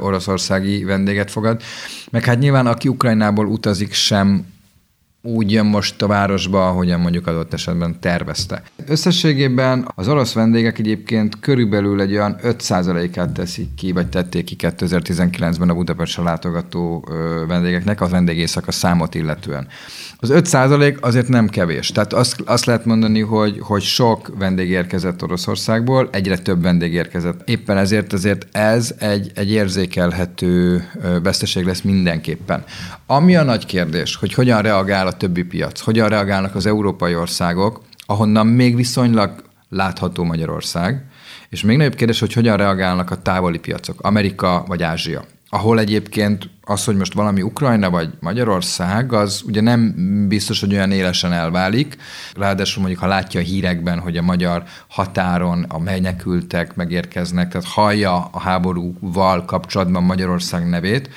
oroszországi 0.00 0.84
vendéget 0.84 1.30
fogad. 1.30 1.62
Meg 2.10 2.24
hát 2.24 2.38
nyilván 2.38 2.66
aki 2.66 2.88
Ukrajnából 2.88 3.46
utazik 3.46 3.92
sem 3.92 4.46
úgy 5.26 5.52
jön 5.52 5.66
most 5.66 6.02
a 6.02 6.06
városba, 6.06 6.68
ahogyan 6.68 7.00
mondjuk 7.00 7.26
adott 7.26 7.52
esetben 7.52 8.00
tervezte. 8.00 8.62
Összességében 8.86 9.88
az 9.94 10.08
orosz 10.08 10.32
vendégek 10.32 10.78
egyébként 10.78 11.40
körülbelül 11.40 12.00
egy 12.00 12.12
olyan 12.12 12.36
5%-át 12.42 13.32
teszik 13.32 13.74
ki, 13.74 13.92
vagy 13.92 14.06
tették 14.06 14.44
ki 14.44 14.56
2019-ben 14.58 15.68
a 15.68 15.74
Budapestre 15.74 16.22
látogató 16.22 17.08
vendégeknek, 17.48 18.00
az 18.00 18.10
vendégészak 18.10 18.66
a 18.66 18.72
számot 18.72 19.14
illetően. 19.14 19.66
Az 20.18 20.30
5% 20.32 21.00
azért 21.00 21.28
nem 21.28 21.48
kevés. 21.48 21.88
Tehát 21.88 22.12
azt, 22.12 22.42
azt 22.44 22.64
lehet 22.64 22.84
mondani, 22.84 23.20
hogy, 23.20 23.58
hogy 23.60 23.82
sok 23.82 24.32
vendég 24.38 24.70
érkezett 24.70 25.22
Oroszországból, 25.22 26.08
egyre 26.12 26.38
több 26.38 26.62
vendég 26.62 26.92
érkezett. 26.92 27.48
Éppen 27.48 27.76
ezért 27.76 28.12
azért 28.12 28.46
ez 28.52 28.94
egy, 28.98 29.30
egy 29.34 29.50
érzékelhető 29.50 30.84
veszteség 31.22 31.64
lesz 31.64 31.80
mindenképpen. 31.80 32.64
Ami 33.06 33.36
a 33.36 33.42
nagy 33.42 33.66
kérdés, 33.66 34.16
hogy 34.16 34.34
hogyan 34.34 34.62
reagál 34.62 35.06
a 35.06 35.15
többi 35.16 35.42
piac, 35.42 35.80
hogyan 35.80 36.08
reagálnak 36.08 36.54
az 36.54 36.66
európai 36.66 37.16
országok, 37.16 37.82
ahonnan 38.06 38.46
még 38.46 38.76
viszonylag 38.76 39.42
látható 39.68 40.24
Magyarország, 40.24 41.04
és 41.48 41.62
még 41.62 41.76
nagyobb 41.76 41.94
kérdés, 41.94 42.20
hogy 42.20 42.32
hogyan 42.32 42.56
reagálnak 42.56 43.10
a 43.10 43.22
távoli 43.22 43.58
piacok, 43.58 44.00
Amerika 44.00 44.64
vagy 44.66 44.82
Ázsia? 44.82 45.24
Ahol 45.48 45.78
egyébként 45.78 46.50
az, 46.62 46.84
hogy 46.84 46.96
most 46.96 47.14
valami 47.14 47.42
Ukrajna 47.42 47.90
vagy 47.90 48.08
Magyarország, 48.20 49.12
az 49.12 49.42
ugye 49.46 49.60
nem 49.60 49.94
biztos, 50.28 50.60
hogy 50.60 50.72
olyan 50.72 50.90
élesen 50.90 51.32
elválik. 51.32 51.96
Ráadásul 52.34 52.82
mondjuk, 52.82 53.02
ha 53.02 53.08
látja 53.08 53.40
a 53.40 53.42
hírekben, 53.42 53.98
hogy 53.98 54.16
a 54.16 54.22
magyar 54.22 54.62
határon 54.88 55.62
a 55.68 55.78
menekültek 55.78 56.74
megérkeznek, 56.74 57.48
tehát 57.48 57.66
hallja 57.66 58.28
a 58.32 58.40
háborúval 58.40 59.44
kapcsolatban 59.44 60.02
Magyarország 60.02 60.68
nevét, 60.68 61.10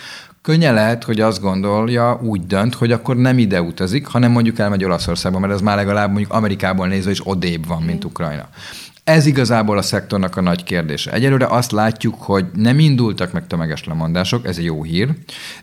könnye 0.49 0.71
lehet, 0.71 1.03
hogy 1.03 1.21
azt 1.21 1.41
gondolja, 1.41 2.19
úgy 2.21 2.45
dönt, 2.45 2.73
hogy 2.73 2.91
akkor 2.91 3.15
nem 3.15 3.37
ide 3.37 3.61
utazik, 3.61 4.07
hanem 4.07 4.31
mondjuk 4.31 4.59
elmegy 4.59 4.83
Olaszországba, 4.83 5.39
mert 5.39 5.53
ez 5.53 5.61
már 5.61 5.75
legalább 5.75 6.09
mondjuk 6.11 6.33
Amerikából 6.33 6.87
nézve 6.87 7.11
is 7.11 7.27
odébb 7.27 7.67
van, 7.67 7.81
mint 7.81 8.05
Ukrajna. 8.05 8.47
Ez 9.03 9.25
igazából 9.25 9.77
a 9.77 9.81
szektornak 9.81 10.35
a 10.37 10.41
nagy 10.41 10.63
kérdése. 10.63 11.11
Egyelőre 11.11 11.45
azt 11.45 11.71
látjuk, 11.71 12.21
hogy 12.21 12.45
nem 12.53 12.79
indultak 12.79 13.31
meg 13.31 13.47
tömeges 13.47 13.83
lemondások, 13.83 14.45
ez 14.45 14.57
egy 14.57 14.63
jó 14.63 14.83
hír, 14.83 15.09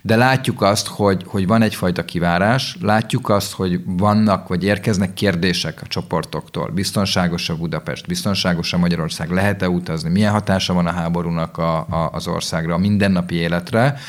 de 0.01 0.15
látjuk 0.15 0.61
azt, 0.61 0.87
hogy, 0.87 1.23
hogy 1.25 1.47
van 1.47 1.61
egyfajta 1.61 2.05
kivárás, 2.05 2.77
látjuk 2.81 3.29
azt, 3.29 3.53
hogy 3.53 3.81
vannak 3.85 4.47
vagy 4.47 4.63
érkeznek 4.63 5.13
kérdések 5.13 5.79
a 5.81 5.87
csoportoktól. 5.87 6.71
Biztonságos 6.73 7.49
a 7.49 7.57
Budapest, 7.57 8.07
biztonságos 8.07 8.73
a 8.73 8.77
Magyarország, 8.77 9.31
lehet-e 9.31 9.69
utazni, 9.69 10.09
milyen 10.09 10.31
hatása 10.31 10.73
van 10.73 10.87
a 10.87 10.91
háborúnak 10.91 11.57
a, 11.57 11.77
a, 11.77 12.09
az 12.13 12.27
országra, 12.27 12.73
a 12.73 12.77
mindennapi 12.77 13.35
életre. 13.35 13.99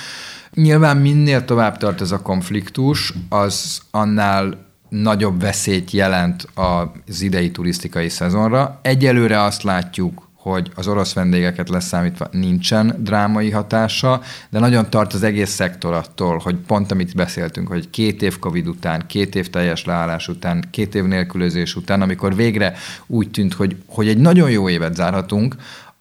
Nyilván 0.55 0.97
minél 0.97 1.45
tovább 1.45 1.77
tart 1.77 2.01
ez 2.01 2.13
a 2.13 2.23
konfliktus, 2.23 3.15
az 3.29 3.81
annál 3.91 4.67
nagyobb 4.89 5.41
veszélyt 5.41 5.91
jelent 5.91 6.47
az 6.55 7.21
idei 7.21 7.51
turisztikai 7.51 8.09
szezonra. 8.09 8.79
Egyelőre 8.83 9.43
azt 9.43 9.63
látjuk, 9.63 10.29
hogy 10.35 10.71
az 10.75 10.89
orosz 10.89 11.13
vendégeket 11.13 11.69
leszámítva 11.69 12.29
nincsen 12.31 12.95
drámai 12.99 13.51
hatása, 13.51 14.21
de 14.51 14.59
nagyon 14.59 14.91
tart 14.91 15.13
az 15.13 15.23
egész 15.23 15.51
szektor 15.51 15.95
attól, 15.95 16.39
hogy 16.39 16.57
pont 16.67 16.91
amit 16.93 17.15
beszéltünk, 17.15 17.69
hogy 17.69 17.91
két 17.91 18.23
év 18.23 18.39
Covid 18.39 18.69
után, 18.69 19.05
két 19.07 19.35
év 19.35 19.51
teljes 19.51 19.85
leállás 19.85 20.29
után, 20.29 20.65
két 20.71 20.95
év 20.95 21.05
nélkülözés 21.05 21.77
után, 21.77 22.03
amikor 22.03 22.35
végre 22.35 22.75
úgy 23.07 23.31
tűnt, 23.31 23.55
hogy, 23.55 23.77
hogy 23.87 24.09
egy 24.09 24.19
nagyon 24.19 24.51
jó 24.51 24.69
évet 24.69 24.95
zárhatunk, 24.95 25.57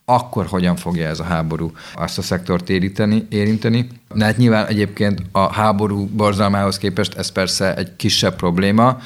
akkor 0.09 0.45
hogyan 0.45 0.75
fogja 0.75 1.07
ez 1.07 1.19
a 1.19 1.23
háború 1.23 1.71
azt 1.95 2.17
a 2.17 2.21
szektort 2.21 2.69
érinteni, 2.69 3.25
érinteni. 3.29 3.87
De 4.13 4.25
hát 4.25 4.37
nyilván 4.37 4.67
egyébként 4.67 5.21
a 5.31 5.53
háború 5.53 6.05
borzalmához 6.05 6.77
képest 6.77 7.13
ez 7.17 7.31
persze 7.31 7.75
egy 7.75 7.95
kisebb 7.95 8.35
probléma, 8.35 8.97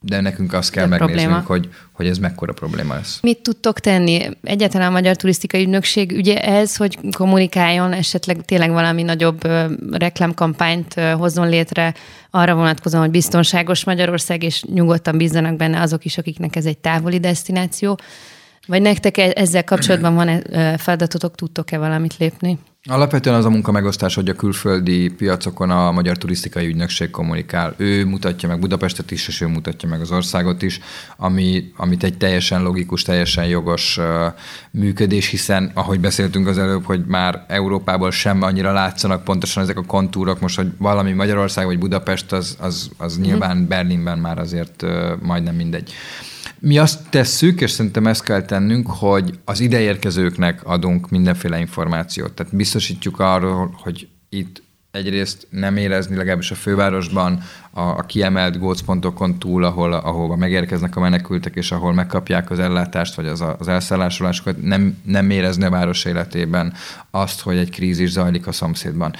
de 0.00 0.20
nekünk 0.20 0.52
azt 0.52 0.70
kell 0.70 0.88
de 0.88 0.98
megnéznünk, 0.98 1.46
hogy, 1.46 1.68
hogy 1.92 2.06
ez 2.06 2.18
mekkora 2.18 2.52
probléma 2.52 2.94
lesz. 2.94 3.18
Mit 3.22 3.38
tudtok 3.38 3.80
tenni? 3.80 4.28
Egyáltalán 4.42 4.88
a 4.88 4.90
Magyar 4.90 5.16
Turisztikai 5.16 5.62
Ügynökség 5.62 6.12
ugye 6.16 6.42
ez, 6.42 6.76
hogy 6.76 6.98
kommunikáljon, 7.16 7.92
esetleg 7.92 8.44
tényleg 8.44 8.70
valami 8.70 9.02
nagyobb 9.02 9.44
ö, 9.44 9.64
reklámkampányt 9.90 10.96
ö, 10.96 11.10
hozzon 11.10 11.48
létre 11.48 11.94
arra 12.30 12.54
vonatkozóan, 12.54 13.02
hogy 13.02 13.12
biztonságos 13.12 13.84
Magyarország, 13.84 14.42
és 14.42 14.62
nyugodtan 14.62 15.16
bízzanak 15.16 15.56
benne 15.56 15.80
azok 15.80 16.04
is, 16.04 16.18
akiknek 16.18 16.56
ez 16.56 16.64
egy 16.64 16.78
távoli 16.78 17.18
destináció. 17.18 17.98
Vagy 18.66 18.82
nektek 18.82 19.16
e- 19.16 19.32
ezzel 19.34 19.64
kapcsolatban 19.64 20.14
van 20.14 20.42
feladatotok, 20.76 21.34
tudtok-e 21.34 21.78
valamit 21.78 22.16
lépni? 22.18 22.58
Alapvetően 22.88 23.36
az 23.36 23.44
a 23.44 23.50
munka 23.50 23.72
megosztás, 23.72 24.14
hogy 24.14 24.28
a 24.28 24.34
külföldi 24.34 25.08
piacokon 25.08 25.70
a 25.70 25.92
Magyar 25.92 26.18
Turisztikai 26.18 26.66
Ügynökség 26.66 27.10
kommunikál. 27.10 27.74
Ő 27.76 28.04
mutatja 28.04 28.48
meg 28.48 28.60
Budapestet 28.60 29.10
is, 29.10 29.28
és 29.28 29.40
ő 29.40 29.46
mutatja 29.46 29.88
meg 29.88 30.00
az 30.00 30.10
országot 30.10 30.62
is, 30.62 30.80
ami, 31.16 31.72
amit 31.76 32.04
egy 32.04 32.16
teljesen 32.16 32.62
logikus, 32.62 33.02
teljesen 33.02 33.46
jogos 33.46 33.96
uh, 33.98 34.04
működés, 34.70 35.28
hiszen 35.28 35.70
ahogy 35.74 36.00
beszéltünk 36.00 36.46
az 36.46 36.58
előbb, 36.58 36.84
hogy 36.84 37.04
már 37.06 37.44
Európából 37.48 38.10
sem 38.10 38.42
annyira 38.42 38.72
látszanak 38.72 39.24
pontosan 39.24 39.62
ezek 39.62 39.78
a 39.78 39.84
kontúrok, 39.84 40.40
most, 40.40 40.56
hogy 40.56 40.68
valami 40.78 41.12
Magyarország 41.12 41.66
vagy 41.66 41.78
Budapest, 41.78 42.32
az, 42.32 42.56
az, 42.60 42.90
az 42.96 43.18
mm. 43.18 43.22
nyilván 43.22 43.66
Berlinben 43.66 44.18
már 44.18 44.38
azért 44.38 44.82
uh, 44.82 45.10
majdnem 45.22 45.54
mindegy. 45.54 45.92
Mi 46.60 46.78
azt 46.78 47.10
tesszük, 47.10 47.60
és 47.60 47.70
szerintem 47.70 48.06
ezt 48.06 48.24
kell 48.24 48.42
tennünk, 48.42 48.86
hogy 48.90 49.38
az 49.44 49.60
ideérkezőknek 49.60 50.64
adunk 50.64 51.10
mindenféle 51.10 51.58
információt. 51.58 52.32
Tehát 52.32 52.56
biztosítjuk 52.56 53.20
arról, 53.20 53.74
hogy 53.82 54.08
itt 54.28 54.62
egyrészt 54.90 55.46
nem 55.50 55.76
érezni, 55.76 56.16
legalábbis 56.16 56.50
a 56.50 56.54
fővárosban 56.54 57.42
a, 57.80 57.98
a 57.98 58.02
kiemelt 58.02 58.58
gócpontokon 58.58 59.38
túl, 59.38 59.64
ahol, 59.64 59.92
ahova 59.92 60.36
megérkeznek 60.36 60.96
a 60.96 61.00
menekültek, 61.00 61.54
és 61.54 61.72
ahol 61.72 61.92
megkapják 61.92 62.50
az 62.50 62.58
ellátást, 62.58 63.14
vagy 63.14 63.26
az, 63.26 63.44
az 63.58 63.68
elszállásolásokat, 63.68 64.62
nem, 64.62 64.96
nem 65.04 65.30
érezni 65.30 65.64
a 65.64 65.70
város 65.70 66.04
életében 66.04 66.72
azt, 67.10 67.40
hogy 67.40 67.56
egy 67.56 67.70
krízis 67.70 68.10
zajlik 68.10 68.46
a 68.46 68.52
szomszédban. 68.52 69.14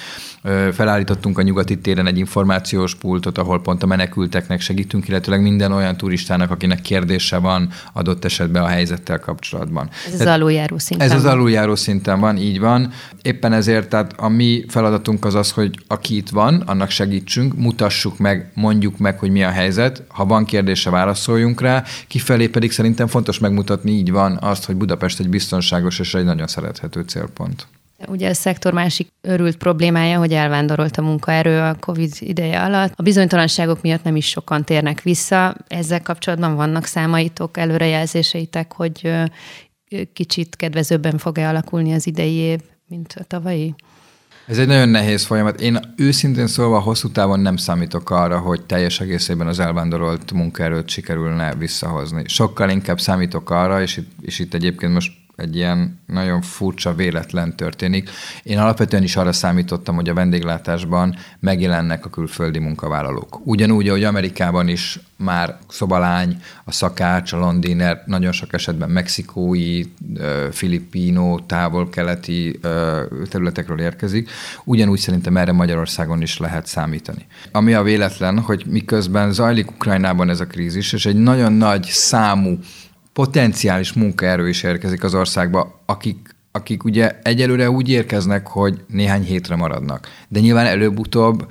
Felállítottunk 0.73 1.39
a 1.39 1.43
nyugati 1.43 1.79
téren 1.79 2.07
egy 2.07 2.19
információs 2.19 2.95
pultot, 2.95 3.39
ahol 3.39 3.61
pont 3.61 3.83
a 3.83 3.87
menekülteknek 3.87 4.61
segítünk, 4.61 5.09
illetőleg 5.09 5.43
minden 5.43 5.73
olyan 5.73 5.97
turistának, 5.97 6.51
akinek 6.51 6.81
kérdése 6.81 7.37
van 7.39 7.69
adott 7.93 8.25
esetben 8.25 8.63
a 8.63 8.67
helyzettel 8.67 9.19
kapcsolatban. 9.19 9.89
Ez 10.07 10.21
az 10.21 10.27
aluljáró 10.27 10.79
szinten 10.79 11.07
Ez 11.07 11.13
van. 11.13 11.27
az 11.27 11.33
aluljáró 11.33 11.75
szinten 11.75 12.21
van, 12.21 12.37
így 12.37 12.61
van. 12.61 12.93
Éppen 13.23 13.53
ezért 13.53 13.89
tehát 13.89 14.13
a 14.17 14.29
mi 14.29 14.65
feladatunk 14.69 15.25
az 15.25 15.35
az, 15.35 15.51
hogy 15.51 15.79
aki 15.87 16.17
itt 16.17 16.29
van, 16.29 16.63
annak 16.67 16.91
segítsünk, 16.91 17.57
mutassuk 17.57 18.19
meg, 18.19 18.50
mondjuk 18.55 18.99
meg, 18.99 19.19
hogy 19.19 19.31
mi 19.31 19.43
a 19.45 19.51
helyzet. 19.51 20.03
Ha 20.09 20.25
van 20.27 20.45
kérdése, 20.45 20.91
válaszoljunk 20.91 21.61
rá. 21.61 21.85
Kifelé 22.07 22.49
pedig 22.49 22.73
szerintem 22.73 23.07
fontos 23.07 23.39
megmutatni, 23.39 23.91
így 23.91 24.11
van, 24.11 24.39
azt, 24.41 24.65
hogy 24.65 24.77
Budapest 24.77 25.21
egy 25.21 25.29
biztonságos 25.29 25.99
és 25.99 26.15
egy 26.15 26.25
nagyon 26.25 26.47
szerethető 26.47 27.01
célpont. 27.01 27.67
Ugye 28.09 28.29
a 28.29 28.35
szektor 28.35 28.73
másik 28.73 29.09
örült 29.21 29.57
problémája, 29.57 30.19
hogy 30.19 30.33
elvándorolt 30.33 30.97
a 30.97 31.03
munkaerő 31.03 31.61
a 31.61 31.75
COVID 31.75 32.13
ideje 32.19 32.63
alatt. 32.63 32.93
A 32.97 33.03
bizonytalanságok 33.03 33.83
miatt 33.83 34.05
nem 34.05 34.17
is 34.17 34.29
sokan 34.29 34.65
térnek 34.65 35.03
vissza. 35.03 35.57
Ezzel 35.69 36.03
kapcsolatban 36.03 36.55
vannak 36.55 36.85
számaitok, 36.85 37.57
előrejelzéseitek, 37.57 38.73
hogy 38.73 39.13
kicsit 40.13 40.57
kedvezőbben 40.57 41.19
fog-e 41.19 41.49
alakulni 41.49 41.93
az 41.93 42.07
idei 42.07 42.35
év, 42.35 42.61
mint 42.89 43.15
a 43.19 43.25
tavalyi? 43.25 43.75
Ez 44.51 44.59
egy 44.59 44.67
nagyon 44.67 44.89
nehéz 44.89 45.25
folyamat. 45.25 45.61
Én 45.61 45.79
őszintén 45.97 46.47
szólva 46.47 46.81
hosszú 46.81 47.09
távon 47.11 47.41
nem 47.41 47.57
számítok 47.57 48.11
arra, 48.11 48.39
hogy 48.39 48.67
teljes 48.67 49.01
egészében 49.01 49.47
az 49.47 49.59
elvándorolt 49.59 50.33
munkaerőt 50.33 50.89
sikerülne 50.89 51.55
visszahozni. 51.55 52.23
Sokkal 52.27 52.71
inkább 52.71 53.01
számítok 53.01 53.51
arra, 53.51 53.83
és 53.83 53.97
itt, 53.97 54.11
és 54.21 54.39
itt 54.39 54.55
egyébként 54.55 54.93
most 54.93 55.13
egy 55.41 55.57
ilyen 55.57 56.01
nagyon 56.07 56.41
furcsa 56.41 56.95
véletlen 56.95 57.57
történik. 57.57 58.11
Én 58.43 58.59
alapvetően 58.59 59.03
is 59.03 59.17
arra 59.17 59.33
számítottam, 59.33 59.95
hogy 59.95 60.09
a 60.09 60.15
vendéglátásban 60.15 61.17
megjelennek 61.41 62.05
a 62.05 62.11
külföldi 62.11 62.59
munkavállalók. 62.59 63.41
Ugyanúgy, 63.45 63.89
ahogy 63.89 64.05
Amerikában 64.05 64.69
is 64.69 65.01
már 65.17 65.59
szobalány, 65.69 66.43
a 66.65 66.73
szakács, 66.73 67.33
a 67.33 67.39
londiner, 67.39 68.03
nagyon 68.07 68.33
sok 68.33 68.53
esetben 68.53 68.91
mexikói, 68.91 69.83
filippino, 70.51 71.39
távol-keleti 71.47 72.61
területekről 73.29 73.81
érkezik. 73.81 74.31
Ugyanúgy 74.65 74.99
szerintem 74.99 75.37
erre 75.37 75.53
Magyarországon 75.53 76.23
is 76.23 76.39
lehet 76.39 76.67
számítani. 76.67 77.27
Ami 77.53 77.75
a 77.75 77.83
véletlen, 77.83 78.39
hogy 78.39 78.65
miközben 78.67 79.33
zajlik 79.33 79.71
Ukrajnában 79.71 80.31
ez 80.31 80.41
a 80.41 80.47
krízis, 80.47 80.93
és 80.93 81.07
egy 81.07 81.17
nagyon 81.17 81.53
nagy 81.53 81.85
számú 81.85 82.59
potenciális 83.13 83.93
munkaerő 83.93 84.49
is 84.49 84.63
érkezik 84.63 85.05
az 85.05 85.15
országba, 85.15 85.83
akik, 85.87 86.35
akik 86.53 86.85
ugye 86.85 87.19
egyelőre 87.23 87.71
úgy 87.71 87.89
érkeznek, 87.89 88.47
hogy 88.47 88.81
néhány 88.87 89.23
hétre 89.23 89.57
maradnak. 89.57 90.09
De 90.29 90.41
nyilván 90.41 90.67
előbb-utóbb 90.67 91.47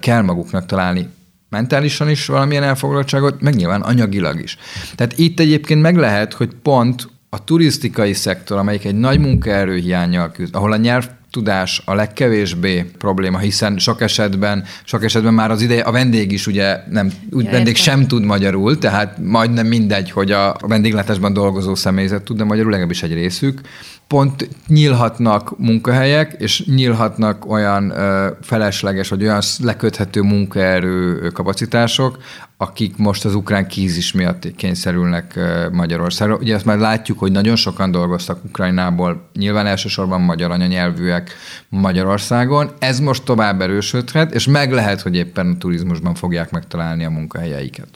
kell 0.00 0.22
maguknak 0.22 0.66
találni 0.66 1.08
mentálisan 1.48 2.10
is 2.10 2.26
valamilyen 2.26 2.62
elfoglaltságot, 2.62 3.40
meg 3.40 3.54
nyilván 3.54 3.82
anyagilag 3.82 4.40
is. 4.40 4.56
Tehát 4.94 5.18
itt 5.18 5.40
egyébként 5.40 5.82
meg 5.82 5.96
lehet, 5.96 6.32
hogy 6.32 6.50
pont 6.62 7.08
a 7.28 7.44
turisztikai 7.44 8.12
szektor, 8.12 8.58
amelyik 8.58 8.84
egy 8.84 8.94
nagy 8.94 9.18
munkaerő 9.18 9.76
hiányjal 9.76 10.30
küzd, 10.30 10.54
ahol 10.54 10.72
a 10.72 10.76
nyelv 10.76 11.08
tudás 11.36 11.82
a 11.84 11.94
legkevésbé 11.94 12.90
probléma, 12.98 13.38
hiszen 13.38 13.78
sok 13.78 14.00
esetben, 14.00 14.64
sok 14.84 15.04
esetben 15.04 15.34
már 15.34 15.50
az 15.50 15.62
ideje, 15.62 15.82
a 15.82 15.92
vendég 15.92 16.32
is 16.32 16.46
ugye 16.46 16.80
nem, 16.90 17.12
úgy 17.30 17.44
ja, 17.44 17.50
vendég 17.50 17.76
értem. 17.76 17.94
sem 17.94 18.06
tud 18.06 18.24
magyarul, 18.24 18.78
tehát 18.78 19.18
majdnem 19.18 19.66
mindegy, 19.66 20.10
hogy 20.10 20.30
a 20.30 20.56
vendéglátásban 20.60 21.32
dolgozó 21.32 21.74
személyzet 21.74 22.22
tud, 22.22 22.36
de 22.36 22.44
magyarul 22.44 22.70
legalábbis 22.70 23.02
egy 23.02 23.12
részük 23.12 23.60
pont 24.06 24.48
nyílhatnak 24.66 25.58
munkahelyek, 25.58 26.34
és 26.38 26.64
nyílhatnak 26.64 27.50
olyan 27.50 27.90
ö, 27.90 28.30
felesleges, 28.42 29.08
vagy 29.08 29.22
olyan 29.22 29.42
leköthető 29.62 30.20
munkaerő 30.20 31.28
kapacitások, 31.28 32.18
akik 32.56 32.96
most 32.96 33.24
az 33.24 33.34
ukrán 33.34 33.68
kízis 33.68 34.12
miatt 34.12 34.54
kényszerülnek 34.56 35.38
Magyarországra. 35.72 36.36
Ugye 36.36 36.54
ezt 36.54 36.64
már 36.64 36.78
látjuk, 36.78 37.18
hogy 37.18 37.32
nagyon 37.32 37.56
sokan 37.56 37.90
dolgoztak 37.90 38.44
Ukrajnából, 38.44 39.28
nyilván 39.32 39.66
elsősorban 39.66 40.20
magyar 40.20 40.50
anyanyelvűek 40.50 41.30
Magyarországon. 41.68 42.70
Ez 42.78 43.00
most 43.00 43.24
tovább 43.24 43.60
erősödhet, 43.60 44.34
és 44.34 44.46
meg 44.46 44.72
lehet, 44.72 45.00
hogy 45.00 45.16
éppen 45.16 45.50
a 45.50 45.58
turizmusban 45.58 46.14
fogják 46.14 46.50
megtalálni 46.50 47.04
a 47.04 47.10
munkahelyeiket. 47.10 47.88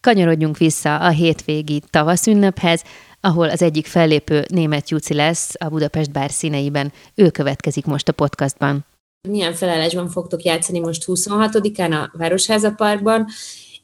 Kanyarodjunk 0.00 0.56
vissza 0.56 0.96
a 0.96 1.08
hétvégi 1.08 1.82
tavaszünnephez 1.90 2.82
ahol 3.20 3.48
az 3.48 3.62
egyik 3.62 3.86
fellépő 3.86 4.44
német 4.48 4.90
Juci 4.90 5.14
lesz 5.14 5.54
a 5.58 5.68
Budapest 5.68 6.12
bár 6.12 6.30
színeiben. 6.30 6.92
Ő 7.14 7.30
következik 7.30 7.84
most 7.84 8.08
a 8.08 8.12
podcastban. 8.12 8.86
Milyen 9.28 9.54
felállásban 9.54 10.08
fogtok 10.08 10.42
játszani 10.42 10.78
most 10.78 11.04
26-án 11.06 11.90
a 11.90 12.10
Városháza 12.18 12.70
Parkban, 12.70 13.26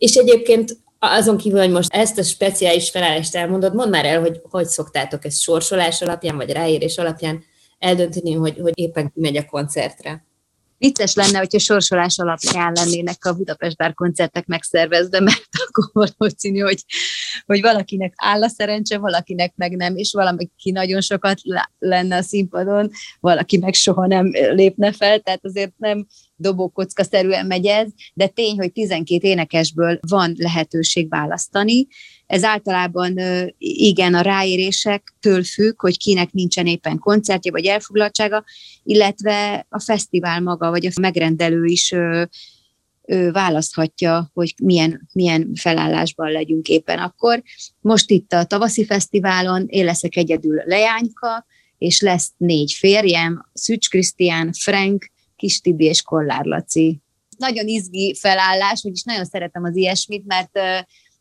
és 0.04 0.14
egyébként 0.14 0.78
azon 0.98 1.36
kívül, 1.36 1.58
hogy 1.58 1.70
most 1.70 1.94
ezt 1.94 2.18
a 2.18 2.22
speciális 2.22 2.90
felállást 2.90 3.34
elmondod, 3.34 3.74
mondd 3.74 3.90
már 3.90 4.04
el, 4.04 4.20
hogy 4.20 4.40
hogy 4.42 4.66
szoktátok 4.66 5.24
ezt 5.24 5.40
sorsolás 5.40 6.02
alapján, 6.02 6.36
vagy 6.36 6.50
ráérés 6.50 6.98
alapján 6.98 7.44
eldönteni, 7.78 8.32
hogy, 8.32 8.58
hogy 8.60 8.72
éppen 8.74 9.12
ki 9.12 9.20
megy 9.20 9.36
a 9.36 9.44
koncertre? 9.44 10.24
Vicces 10.78 11.14
lenne, 11.14 11.38
hogyha 11.38 11.58
sorsolás 11.58 12.18
alapján 12.18 12.72
lennének 12.74 13.24
a 13.24 13.32
Budapest 13.32 13.76
Bár 13.76 13.94
koncertek 13.94 14.46
megszervezve, 14.46 15.20
mert 15.20 15.48
akkor 15.66 16.08
valószínű, 16.16 16.58
hogy, 16.58 16.84
hogy 17.46 17.60
valakinek 17.60 18.12
áll 18.16 18.42
a 18.42 18.48
szerencse, 18.48 18.98
valakinek 18.98 19.52
meg 19.56 19.76
nem, 19.76 19.96
és 19.96 20.12
valaki 20.12 20.70
nagyon 20.70 21.00
sokat 21.00 21.40
lenne 21.78 22.16
a 22.16 22.22
színpadon, 22.22 22.90
valaki 23.20 23.58
meg 23.58 23.74
soha 23.74 24.06
nem 24.06 24.30
lépne 24.32 24.92
fel, 24.92 25.18
tehát 25.20 25.44
azért 25.44 25.72
nem 25.76 26.06
dobókocka-szerűen 26.36 27.46
megy 27.46 27.66
ez, 27.66 27.88
de 28.14 28.26
tény, 28.26 28.56
hogy 28.56 28.72
12 28.72 29.28
énekesből 29.28 29.98
van 30.08 30.34
lehetőség 30.36 31.08
választani, 31.08 31.86
ez 32.26 32.44
általában 32.44 33.18
igen 33.58 34.14
a 34.14 34.20
ráérésektől 34.20 35.44
függ, 35.44 35.80
hogy 35.80 35.98
kinek 35.98 36.32
nincsen 36.32 36.66
éppen 36.66 36.98
koncertje 36.98 37.50
vagy 37.50 37.66
elfoglaltsága, 37.66 38.44
illetve 38.82 39.66
a 39.68 39.80
fesztivál 39.80 40.40
maga, 40.40 40.70
vagy 40.70 40.86
a 40.86 41.00
megrendelő 41.00 41.64
is 41.64 41.94
ő 43.06 43.30
választhatja, 43.30 44.30
hogy 44.32 44.54
milyen, 44.62 45.08
milyen 45.12 45.52
felállásban 45.54 46.30
legyünk 46.30 46.68
éppen 46.68 46.98
akkor. 46.98 47.42
Most 47.80 48.10
itt 48.10 48.32
a 48.32 48.44
tavaszi 48.44 48.84
fesztiválon 48.84 49.66
én 49.66 49.84
leszek 49.84 50.16
egyedül 50.16 50.62
leányka, 50.64 51.46
és 51.78 52.00
lesz 52.00 52.32
négy 52.36 52.72
férjem, 52.72 53.50
Szücs 53.52 53.88
Krisztián, 53.88 54.52
Frank, 54.52 55.12
Kis 55.36 55.60
Tibi 55.60 55.84
és 55.84 56.02
Kollár 56.02 56.44
Laci. 56.44 57.00
Nagyon 57.38 57.66
izgi 57.66 58.14
felállás, 58.20 58.82
vagyis 58.82 59.02
nagyon 59.02 59.24
szeretem 59.24 59.64
az 59.64 59.76
ilyesmit, 59.76 60.24
mert 60.26 60.58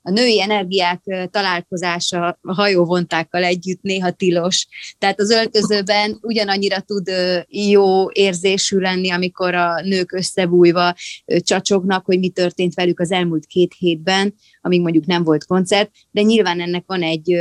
a 0.06 0.12
női 0.12 0.41
energiák 0.41 1.30
találkozása 1.32 2.38
a 2.41 2.54
hajóvontákkal 2.54 3.43
együtt 3.43 3.82
néha 3.82 4.12
tilos. 4.12 4.67
Tehát 4.97 5.19
az 5.19 5.32
öltözőben 5.32 6.17
ugyanannyira 6.21 6.80
tud 6.80 7.10
jó 7.47 8.12
érzésű 8.12 8.78
lenni, 8.78 9.12
amikor 9.12 9.56
a 9.56 9.82
nők 9.82 10.12
összebújva 10.12 10.95
csacsognak, 11.26 12.06
hogy 12.06 12.19
mi 12.19 12.30
történt 12.30 12.73
velük 12.73 12.99
az 12.99 13.12
elmúlt 13.12 13.45
két 13.45 13.73
hétben, 13.78 14.34
amíg 14.62 14.82
mondjuk 14.82 15.06
nem 15.06 15.23
volt 15.23 15.45
koncert, 15.45 15.91
de 16.12 16.21
nyilván 16.21 16.62
ennek 16.62 16.84
van 16.86 17.02
egy 17.02 17.38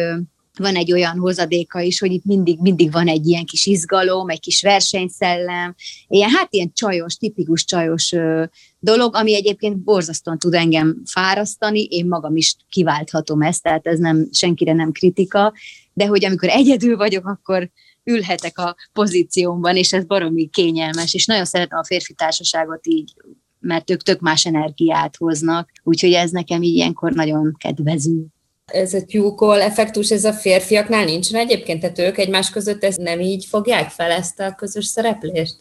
van 0.58 0.76
egy 0.76 0.92
olyan 0.92 1.18
hozadéka 1.18 1.80
is, 1.80 1.98
hogy 1.98 2.12
itt 2.12 2.24
mindig, 2.24 2.58
mindig 2.60 2.92
van 2.92 3.08
egy 3.08 3.26
ilyen 3.26 3.44
kis 3.44 3.66
izgalom, 3.66 4.28
egy 4.28 4.40
kis 4.40 4.62
versenyszellem, 4.62 5.74
ilyen, 6.08 6.30
hát 6.30 6.48
ilyen 6.50 6.72
csajos, 6.72 7.14
tipikus 7.14 7.64
csajos 7.64 8.12
ö, 8.12 8.44
dolog, 8.78 9.14
ami 9.14 9.34
egyébként 9.34 9.78
borzasztóan 9.78 10.38
tud 10.38 10.54
engem 10.54 11.02
fárasztani, 11.04 11.82
én 11.82 12.06
magam 12.06 12.36
is 12.36 12.56
kiválthatom 12.68 13.42
ezt, 13.42 13.62
tehát 13.62 13.86
ez 13.86 13.98
nem, 13.98 14.28
senkire 14.32 14.72
nem 14.72 14.92
kritika, 14.92 15.52
de 15.92 16.06
hogy 16.06 16.24
amikor 16.24 16.48
egyedül 16.48 16.96
vagyok, 16.96 17.26
akkor 17.26 17.70
ülhetek 18.04 18.58
a 18.58 18.76
pozíciómban, 18.92 19.76
és 19.76 19.92
ez 19.92 20.04
baromi 20.04 20.48
kényelmes, 20.48 21.14
és 21.14 21.26
nagyon 21.26 21.44
szeretem 21.44 21.78
a 21.78 21.84
férfi 21.84 22.14
társaságot 22.14 22.86
így, 22.86 23.12
mert 23.58 23.90
ők 23.90 24.02
tök 24.02 24.20
más 24.20 24.46
energiát 24.46 25.16
hoznak, 25.16 25.70
úgyhogy 25.82 26.12
ez 26.12 26.30
nekem 26.30 26.62
így 26.62 26.74
ilyenkor 26.74 27.12
nagyon 27.12 27.54
kedvező 27.58 28.26
ez 28.72 28.94
a 28.94 29.04
tyúkol 29.04 29.60
effektus, 29.60 30.10
ez 30.10 30.24
a 30.24 30.32
férfiaknál 30.32 31.04
nincsen 31.04 31.40
egyébként, 31.40 31.80
tehát 31.80 31.98
ők 31.98 32.18
egymás 32.18 32.50
között 32.50 32.84
ezt 32.84 32.98
nem 32.98 33.20
így 33.20 33.44
fogják 33.44 33.90
fel 33.90 34.10
ezt 34.10 34.40
a 34.40 34.54
közös 34.54 34.86
szereplést? 34.86 35.54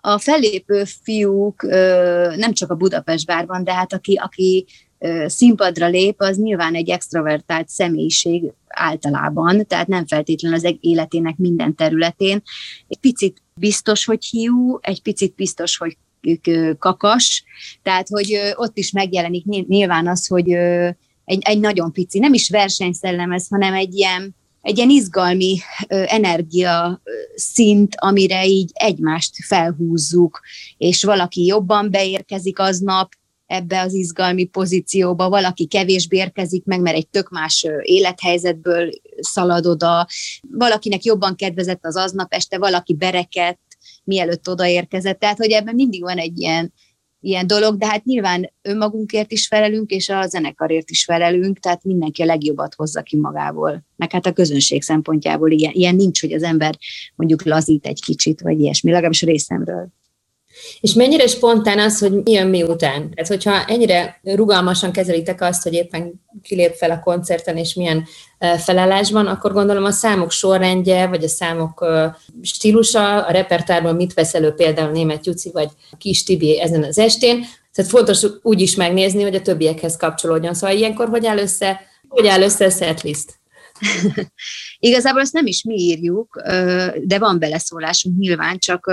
A 0.00 0.18
fellépő 0.18 0.84
fiúk 1.02 1.62
nem 2.36 2.52
csak 2.52 2.70
a 2.70 2.74
Budapest 2.74 3.26
bárban, 3.26 3.64
de 3.64 3.74
hát 3.74 3.92
aki, 3.92 4.14
aki 4.14 4.66
színpadra 5.26 5.86
lép, 5.86 6.20
az 6.20 6.36
nyilván 6.36 6.74
egy 6.74 6.90
extrovertált 6.90 7.68
személyiség 7.68 8.52
általában, 8.66 9.66
tehát 9.66 9.86
nem 9.86 10.06
feltétlenül 10.06 10.58
az 10.58 10.76
életének 10.80 11.36
minden 11.36 11.74
területén. 11.74 12.42
Egy 12.88 12.98
picit 12.98 13.42
biztos, 13.54 14.04
hogy 14.04 14.24
hiú, 14.24 14.78
egy 14.80 15.02
picit 15.02 15.34
biztos, 15.34 15.76
hogy 15.76 15.96
kakas, 16.78 17.44
tehát 17.82 18.08
hogy 18.08 18.38
ott 18.54 18.78
is 18.78 18.90
megjelenik 18.90 19.44
nyilván 19.44 20.08
az, 20.08 20.26
hogy 20.26 20.58
egy, 21.26 21.42
egy 21.44 21.60
nagyon 21.60 21.92
pici, 21.92 22.18
nem 22.18 22.32
is 22.32 22.48
versenyszellem 22.48 23.32
ez, 23.32 23.48
hanem 23.48 23.74
egy 23.74 23.94
ilyen, 23.94 24.34
egy 24.62 24.76
ilyen 24.76 24.90
izgalmi 24.90 25.58
energia 25.88 27.02
szint, 27.34 27.94
amire 27.96 28.46
így 28.46 28.70
egymást 28.74 29.34
felhúzzuk, 29.44 30.40
és 30.76 31.04
valaki 31.04 31.44
jobban 31.44 31.90
beérkezik 31.90 32.58
aznap 32.58 33.12
ebbe 33.46 33.80
az 33.80 33.94
izgalmi 33.94 34.44
pozícióba, 34.44 35.28
valaki 35.28 35.66
kevésbé 35.66 36.16
érkezik 36.16 36.64
meg, 36.64 36.80
mert 36.80 36.96
egy 36.96 37.08
tök 37.08 37.28
más 37.28 37.66
élethelyzetből 37.82 38.90
szalad 39.20 39.66
oda, 39.66 40.06
valakinek 40.50 41.04
jobban 41.04 41.36
kedvezett 41.36 41.84
az 41.84 41.96
aznap 41.96 42.32
este, 42.32 42.58
valaki 42.58 42.94
bereket, 42.94 43.58
mielőtt 44.04 44.48
odaérkezett. 44.48 45.18
Tehát, 45.18 45.36
hogy 45.36 45.50
ebben 45.50 45.74
mindig 45.74 46.02
van 46.02 46.18
egy 46.18 46.38
ilyen 46.38 46.72
ilyen 47.20 47.46
dolog, 47.46 47.78
de 47.78 47.86
hát 47.86 48.04
nyilván 48.04 48.52
önmagunkért 48.62 49.32
is 49.32 49.46
felelünk, 49.46 49.90
és 49.90 50.08
a 50.08 50.26
zenekarért 50.26 50.90
is 50.90 51.04
felelünk, 51.04 51.58
tehát 51.58 51.84
mindenki 51.84 52.22
a 52.22 52.24
legjobbat 52.24 52.74
hozza 52.74 53.02
ki 53.02 53.16
magából. 53.16 53.84
Meg 53.96 54.12
hát 54.12 54.26
a 54.26 54.32
közönség 54.32 54.82
szempontjából 54.82 55.50
ilyen, 55.50 55.72
ilyen 55.72 55.94
nincs, 55.94 56.20
hogy 56.20 56.32
az 56.32 56.42
ember 56.42 56.78
mondjuk 57.14 57.44
lazít 57.44 57.86
egy 57.86 58.02
kicsit, 58.02 58.40
vagy 58.40 58.60
ilyesmi, 58.60 58.90
legalábbis 58.90 59.22
részemről. 59.22 59.88
És 60.80 60.92
mennyire 60.92 61.26
spontán 61.26 61.78
az, 61.78 61.98
hogy 61.98 62.12
mi 62.12 62.32
jön 62.32 62.46
miután? 62.46 63.10
Tehát, 63.10 63.26
hogyha 63.26 63.64
ennyire 63.64 64.20
rugalmasan 64.22 64.92
kezelitek 64.92 65.40
azt, 65.40 65.62
hogy 65.62 65.72
éppen 65.72 66.24
kilép 66.42 66.74
fel 66.74 66.90
a 66.90 67.00
koncerten, 67.00 67.56
és 67.56 67.74
milyen 67.74 68.06
felállásban, 68.58 69.26
akkor 69.26 69.52
gondolom 69.52 69.84
a 69.84 69.90
számok 69.90 70.30
sorrendje, 70.30 71.06
vagy 71.06 71.24
a 71.24 71.28
számok 71.28 71.86
stílusa, 72.42 73.24
a 73.24 73.30
repertárban 73.30 73.94
mit 73.94 74.14
vesz 74.14 74.34
elő 74.34 74.50
például 74.50 74.90
német 74.90 75.26
Juci, 75.26 75.50
vagy 75.52 75.68
Kis 75.98 76.22
Tibi 76.22 76.60
ezen 76.60 76.82
az 76.82 76.98
estén. 76.98 77.44
Tehát 77.74 77.90
fontos 77.90 78.26
úgy 78.42 78.60
is 78.60 78.74
megnézni, 78.74 79.22
hogy 79.22 79.34
a 79.34 79.42
többiekhez 79.42 79.96
kapcsolódjon. 79.96 80.54
Szóval 80.54 80.76
ilyenkor 80.76 81.08
hogy 81.08 81.26
áll 81.26 81.38
össze, 81.38 81.80
hogy 82.08 82.26
áll 82.26 82.42
össze 82.42 82.64
a 82.64 82.70
setlist? 82.70 83.34
Igazából 84.78 85.20
azt 85.20 85.32
nem 85.32 85.46
is 85.46 85.62
mi 85.62 85.74
írjuk, 85.74 86.42
de 87.02 87.18
van 87.18 87.38
beleszólásunk 87.38 88.18
nyilván, 88.18 88.58
csak 88.58 88.86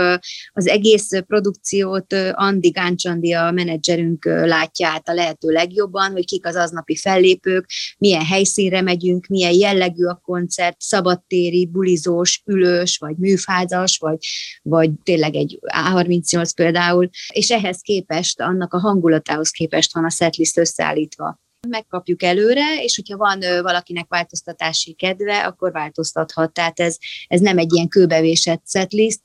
az 0.53 0.67
egész 0.67 1.09
produkciót 1.27 2.13
Andi 2.31 2.69
Gáncsandi, 2.69 3.33
a 3.33 3.51
menedzserünk 3.51 4.25
látja 4.25 4.87
át 4.87 5.09
a 5.09 5.13
lehető 5.13 5.49
legjobban, 5.49 6.11
hogy 6.11 6.25
kik 6.25 6.45
az 6.45 6.55
aznapi 6.55 6.95
fellépők, 6.95 7.69
milyen 7.97 8.25
helyszínre 8.25 8.81
megyünk, 8.81 9.27
milyen 9.27 9.53
jellegű 9.53 10.05
a 10.05 10.21
koncert, 10.23 10.81
szabadtéri, 10.81 11.67
bulizós, 11.67 12.41
ülős, 12.45 12.97
vagy 12.97 13.15
műfázas, 13.17 13.97
vagy, 13.97 14.17
vagy 14.61 14.91
tényleg 15.03 15.35
egy 15.35 15.59
A38 15.61 16.51
például, 16.55 17.09
és 17.33 17.51
ehhez 17.51 17.81
képest, 17.81 18.41
annak 18.41 18.73
a 18.73 18.79
hangulatához 18.79 19.49
képest 19.49 19.93
van 19.93 20.05
a 20.05 20.09
setlist 20.09 20.57
összeállítva 20.57 21.41
megkapjuk 21.69 22.23
előre, 22.23 22.83
és 22.83 22.95
hogyha 22.95 23.17
van 23.17 23.39
valakinek 23.61 24.05
változtatási 24.09 24.93
kedve, 24.93 25.45
akkor 25.45 25.71
változtathat. 25.71 26.53
Tehát 26.53 26.79
ez, 26.79 26.97
ez 27.27 27.39
nem 27.39 27.57
egy 27.57 27.73
ilyen 27.73 27.87
kőbevésett 27.87 28.63
setlist, 28.67 29.19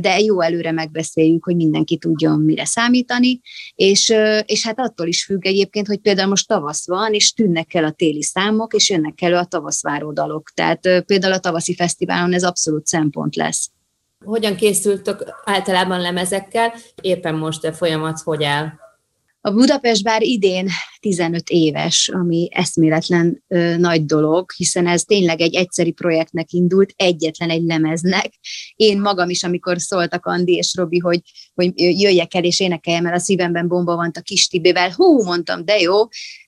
de 0.00 0.20
jó 0.20 0.40
előre 0.40 0.72
megbeszéljük, 0.72 1.44
hogy 1.44 1.56
mindenki 1.56 1.96
tudjon 1.96 2.40
mire 2.40 2.64
számítani, 2.64 3.40
és, 3.74 4.14
és 4.46 4.66
hát 4.66 4.78
attól 4.78 5.06
is 5.06 5.24
függ 5.24 5.46
egyébként, 5.46 5.86
hogy 5.86 5.98
például 5.98 6.28
most 6.28 6.48
tavasz 6.48 6.86
van, 6.86 7.12
és 7.12 7.32
tűnnek 7.32 7.74
el 7.74 7.84
a 7.84 7.90
téli 7.90 8.22
számok, 8.22 8.74
és 8.74 8.90
jönnek 8.90 9.22
elő 9.22 9.34
a 9.34 9.44
tavaszváró 9.44 10.12
dalok. 10.12 10.50
Tehát 10.54 10.80
például 11.06 11.32
a 11.32 11.38
tavaszi 11.38 11.74
fesztiválon 11.74 12.32
ez 12.32 12.44
abszolút 12.44 12.86
szempont 12.86 13.36
lesz. 13.36 13.70
Hogyan 14.24 14.56
készültök 14.56 15.24
általában 15.44 16.00
lemezekkel? 16.00 16.72
Éppen 17.00 17.34
most 17.34 17.64
a 17.64 17.72
folyamat 17.72 18.20
hogy 18.20 18.44
áll? 18.44 18.72
A 19.44 19.50
Budapest 19.50 20.02
bár 20.02 20.22
idén 20.22 20.68
15 21.00 21.50
éves, 21.50 22.08
ami 22.08 22.48
eszméletlen 22.50 23.44
ö, 23.48 23.76
nagy 23.76 24.04
dolog, 24.04 24.52
hiszen 24.52 24.86
ez 24.86 25.02
tényleg 25.02 25.40
egy 25.40 25.54
egyszeri 25.54 25.92
projektnek 25.92 26.52
indult, 26.52 26.92
egyetlen 26.96 27.50
egy 27.50 27.62
lemeznek. 27.62 28.32
Én 28.76 29.00
magam 29.00 29.28
is, 29.30 29.44
amikor 29.44 29.80
szóltak 29.80 30.26
Andi 30.26 30.52
és 30.52 30.74
Robi, 30.76 30.98
hogy, 30.98 31.20
hogy 31.54 31.72
jöjjek 31.74 32.34
el 32.34 32.44
és 32.44 32.60
énekeljem 32.60 33.06
el, 33.06 33.14
a 33.14 33.18
szívemben 33.18 33.68
bomba 33.68 33.96
van 33.96 34.10
a 34.14 34.20
kis 34.20 34.48
Tibével, 34.48 34.92
hú, 34.96 35.22
mondtam, 35.22 35.64
de 35.64 35.80
jó, 35.80 35.94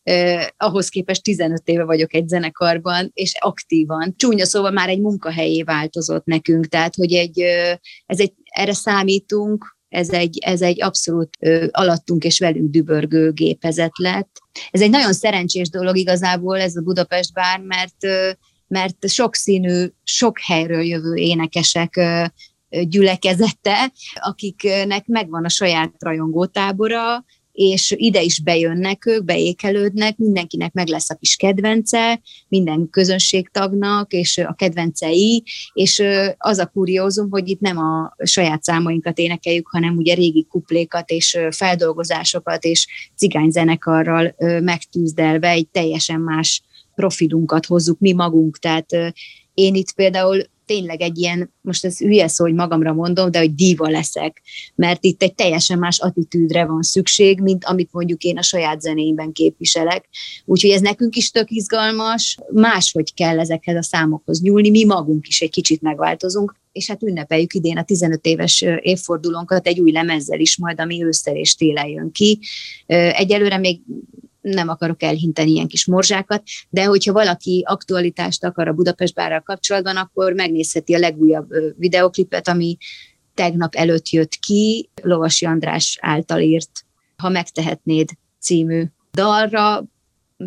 eh, 0.03 0.47
ahhoz 0.57 0.89
képest 0.89 1.23
15 1.23 1.63
éve 1.65 1.85
vagyok 1.85 2.15
egy 2.15 2.29
zenekarban, 2.29 3.11
és 3.13 3.33
aktívan. 3.39 4.15
Csúnya 4.17 4.45
szóval 4.45 4.71
már 4.71 4.89
egy 4.89 5.01
munkahelyé 5.01 5.63
változott 5.63 6.25
nekünk, 6.25 6.67
tehát 6.67 6.95
hogy 6.95 7.13
egy, 7.13 7.41
ez 8.07 8.21
egy, 8.21 8.33
erre 8.45 8.73
számítunk, 8.73 9.75
ez 9.95 10.11
egy, 10.11 10.39
ez 10.39 10.63
egy 10.63 10.83
abszolút 10.83 11.37
ö, 11.41 11.67
alattunk 11.71 12.25
és 12.25 12.39
velünk 12.39 12.71
dübörgő 12.71 13.33
gépezet 13.33 13.99
lett. 13.99 14.39
Ez 14.71 14.81
egy 14.81 14.91
nagyon 14.91 15.13
szerencsés 15.13 15.69
dolog 15.69 15.97
igazából 15.97 16.61
ez 16.61 16.77
a 16.77 16.81
Budapest 16.81 17.33
bár, 17.33 17.61
mert, 17.61 18.05
ö, 18.05 18.31
mert 18.69 19.09
sokszínű, 19.09 19.87
sok 20.05 20.39
helyről 20.39 20.83
jövő 20.83 21.15
énekesek 21.15 21.97
ö, 21.97 22.25
gyülekezete, 22.83 23.93
akiknek 24.15 25.07
megvan 25.07 25.45
a 25.45 25.49
saját 25.49 25.93
rajongótábora, 25.99 27.25
és 27.55 27.95
ide 27.97 28.23
is 28.23 28.43
bejönnek 28.43 29.07
ők, 29.07 29.25
beékelődnek, 29.25 30.17
mindenkinek 30.17 30.73
meg 30.73 30.89
lesz 30.89 31.11
a 31.11 31.15
kis 31.15 31.37
kedvence, 31.37 32.21
minden 32.49 32.91
közönségtagnak, 32.91 34.13
és 34.13 34.39
a 34.39 34.55
kedvencei, 34.55 35.43
és 35.73 36.03
az 36.39 36.59
a 36.59 36.67
kuriózum, 36.67 37.31
hogy 37.31 37.49
itt 37.49 37.61
nem 37.61 37.79
a 37.79 38.15
saját 38.25 38.63
számainkat 38.63 39.19
énekeljük, 39.19 39.69
hanem 39.69 39.97
ugye 39.97 40.15
régi 40.15 40.47
kuplékat 40.51 41.11
és 41.11 41.39
feldolgozásokat 41.51 42.65
és 42.65 42.87
cigányzenekarral 43.17 44.35
megtűzdelve 44.61 45.49
egy 45.49 45.69
teljesen 45.69 46.21
más 46.21 46.63
profilunkat 46.95 47.67
hozzuk 47.67 47.99
mi 47.99 48.13
magunk, 48.13 48.59
tehát 48.59 48.91
én 49.55 49.75
itt 49.75 49.93
például 49.93 50.43
tényleg 50.67 51.01
egy 51.01 51.19
ilyen, 51.19 51.53
most 51.61 51.85
ez 51.85 51.99
hülye 51.99 52.29
szó, 52.29 52.45
hogy 52.45 52.55
magamra 52.55 52.93
mondom, 52.93 53.31
de 53.31 53.39
hogy 53.39 53.55
díva 53.55 53.89
leszek, 53.89 54.43
mert 54.75 55.05
itt 55.05 55.23
egy 55.23 55.35
teljesen 55.35 55.79
más 55.79 55.99
attitűdre 55.99 56.65
van 56.65 56.83
szükség, 56.83 57.41
mint 57.41 57.65
amit 57.65 57.93
mondjuk 57.93 58.23
én 58.23 58.39
a 58.39 58.43
saját 58.43 58.81
zenéimben 58.81 59.33
képviselek. 59.33 60.09
Úgyhogy 60.45 60.71
ez 60.71 60.81
nekünk 60.81 61.17
is 61.17 61.31
tök 61.31 61.51
izgalmas, 61.51 62.39
máshogy 62.53 63.15
kell 63.15 63.41
ezekhez 63.41 63.77
a 63.77 63.83
számokhoz 63.83 64.41
nyúlni, 64.41 64.71
mi 64.71 64.85
magunk 64.85 65.27
is 65.27 65.41
egy 65.41 65.51
kicsit 65.51 65.83
megváltozunk, 65.83 66.57
és 66.73 66.89
hát 66.89 67.03
ünnepeljük 67.03 67.55
idén 67.55 67.79
a 67.79 67.85
15 67.85 68.27
éves 68.27 68.65
évfordulónkat 68.81 69.67
egy 69.67 69.81
új 69.81 69.93
lemezzel 69.93 70.41
is 70.41 70.57
majd, 70.57 70.81
ami 70.81 71.05
ősszel 71.05 71.37
és 71.37 71.55
télen 71.55 71.89
jön 71.89 72.13
ki. 72.13 72.39
Egyelőre 72.87 73.59
még 73.59 73.81
nem 74.45 74.69
akarok 74.69 75.03
elhinteni 75.03 75.51
ilyen 75.51 75.69
kis 75.69 75.87
morzsákat, 75.87 76.43
de 76.71 76.85
hogyha 76.85 77.13
valaki 77.13 77.63
aktualitást 77.67 78.45
akar 78.45 78.69
a 78.69 78.73
Budapest 78.73 79.15
bárral 79.15 79.41
kapcsolatban, 79.41 79.97
akkor 79.97 80.33
megnézheti 80.33 80.95
a 80.95 80.99
legújabb 80.99 81.49
videoklipet, 81.77 82.49
ami 82.49 82.77
tegnap 83.35 83.75
előtt 83.75 84.09
jött 84.09 84.35
ki, 84.35 84.89
Lovasi 85.03 85.47
András 85.47 85.99
által 86.01 86.41
írt 86.41 86.85
Ha 87.17 87.29
megtehetnéd 87.29 88.09
című 88.41 88.85
dalra, 89.13 89.85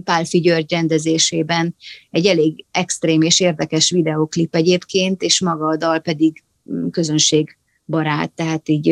Pálfi 0.04 0.40
György 0.40 0.72
rendezésében. 0.72 1.76
Egy 2.12 2.26
elég 2.26 2.66
extrém 2.72 3.22
és 3.22 3.40
érdekes 3.40 3.90
videoklip 3.90 4.56
egyébként, 4.56 5.22
és 5.22 5.42
maga 5.42 5.68
a 5.68 5.78
dal 5.78 6.00
pedig 6.00 6.44
mm, 6.72 6.88
közönség 6.88 7.57
barát, 7.88 8.32
tehát 8.32 8.69
így 8.69 8.88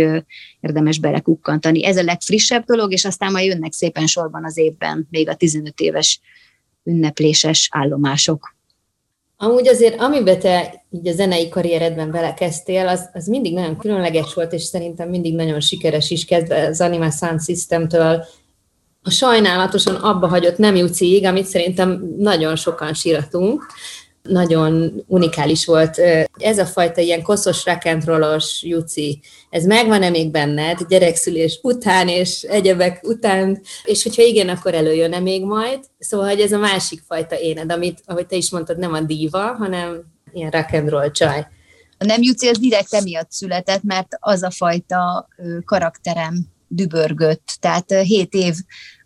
érdemes 0.59 0.99
belekukkantani. 0.99 1.85
Ez 1.85 1.97
a 1.97 2.03
legfrissebb 2.03 2.65
dolog, 2.65 2.91
és 2.91 3.05
aztán 3.05 3.31
majd 3.31 3.45
jönnek 3.45 3.73
szépen 3.73 4.07
sorban 4.07 4.45
az 4.45 4.57
évben 4.57 5.07
még 5.09 5.29
a 5.29 5.35
15 5.35 5.79
éves 5.79 6.19
ünnepléses 6.83 7.69
állomások. 7.71 8.55
Amúgy 9.37 9.67
azért, 9.67 10.01
amiben 10.01 10.39
te 10.39 10.85
így 10.91 11.07
a 11.07 11.11
zenei 11.11 11.49
karrieredben 11.49 12.11
belekezdtél, 12.11 12.87
az, 12.87 13.09
az 13.13 13.27
mindig 13.27 13.53
nagyon 13.53 13.77
különleges 13.77 14.33
volt, 14.33 14.53
és 14.53 14.63
szerintem 14.63 15.09
mindig 15.09 15.35
nagyon 15.35 15.59
sikeres 15.59 16.09
is, 16.09 16.25
kezdve 16.25 16.67
az 16.67 16.81
Animal 16.81 17.11
Sound 17.11 17.43
System-től 17.43 18.25
a 19.07 19.09
sajnálatosan 19.09 19.95
abba 19.95 20.27
hagyott 20.27 20.57
nem 20.57 20.75
jutsig, 20.75 21.25
amit 21.25 21.45
szerintem 21.45 22.13
nagyon 22.17 22.55
sokan 22.55 22.93
síratunk, 22.93 23.65
nagyon 24.27 25.03
unikális 25.07 25.65
volt. 25.65 26.01
Ez 26.37 26.57
a 26.57 26.65
fajta 26.65 27.01
ilyen 27.01 27.21
koszos 27.21 27.63
rock'n'rollos 27.65 28.45
juci, 28.61 29.21
ez 29.49 29.65
megvan-e 29.65 30.09
még 30.09 30.31
benned 30.31 30.79
gyerekszülés 30.87 31.59
után 31.63 32.07
és 32.07 32.41
egyebek 32.41 33.03
után, 33.03 33.61
és 33.83 34.03
hogyha 34.03 34.21
igen, 34.23 34.49
akkor 34.49 34.73
előjön-e 34.73 35.19
még 35.19 35.43
majd? 35.43 35.79
Szóval, 35.99 36.27
hogy 36.29 36.39
ez 36.39 36.51
a 36.51 36.57
másik 36.57 37.01
fajta 37.07 37.39
éned, 37.39 37.71
amit, 37.71 38.01
ahogy 38.05 38.27
te 38.27 38.35
is 38.35 38.51
mondtad, 38.51 38.77
nem 38.77 38.93
a 38.93 39.01
díva, 39.01 39.39
hanem 39.39 40.03
ilyen 40.33 40.51
rock'n'roll 40.51 41.11
csaj. 41.11 41.47
A 41.97 42.05
nem 42.05 42.21
juci 42.21 42.47
az 42.47 42.59
direkt 42.59 42.93
emiatt 42.93 43.31
született, 43.31 43.83
mert 43.83 44.07
az 44.19 44.43
a 44.43 44.51
fajta 44.51 45.27
karakterem 45.65 46.53
dübörgött. 46.67 47.57
Tehát 47.59 47.91
hét 47.91 48.33
év 48.33 48.55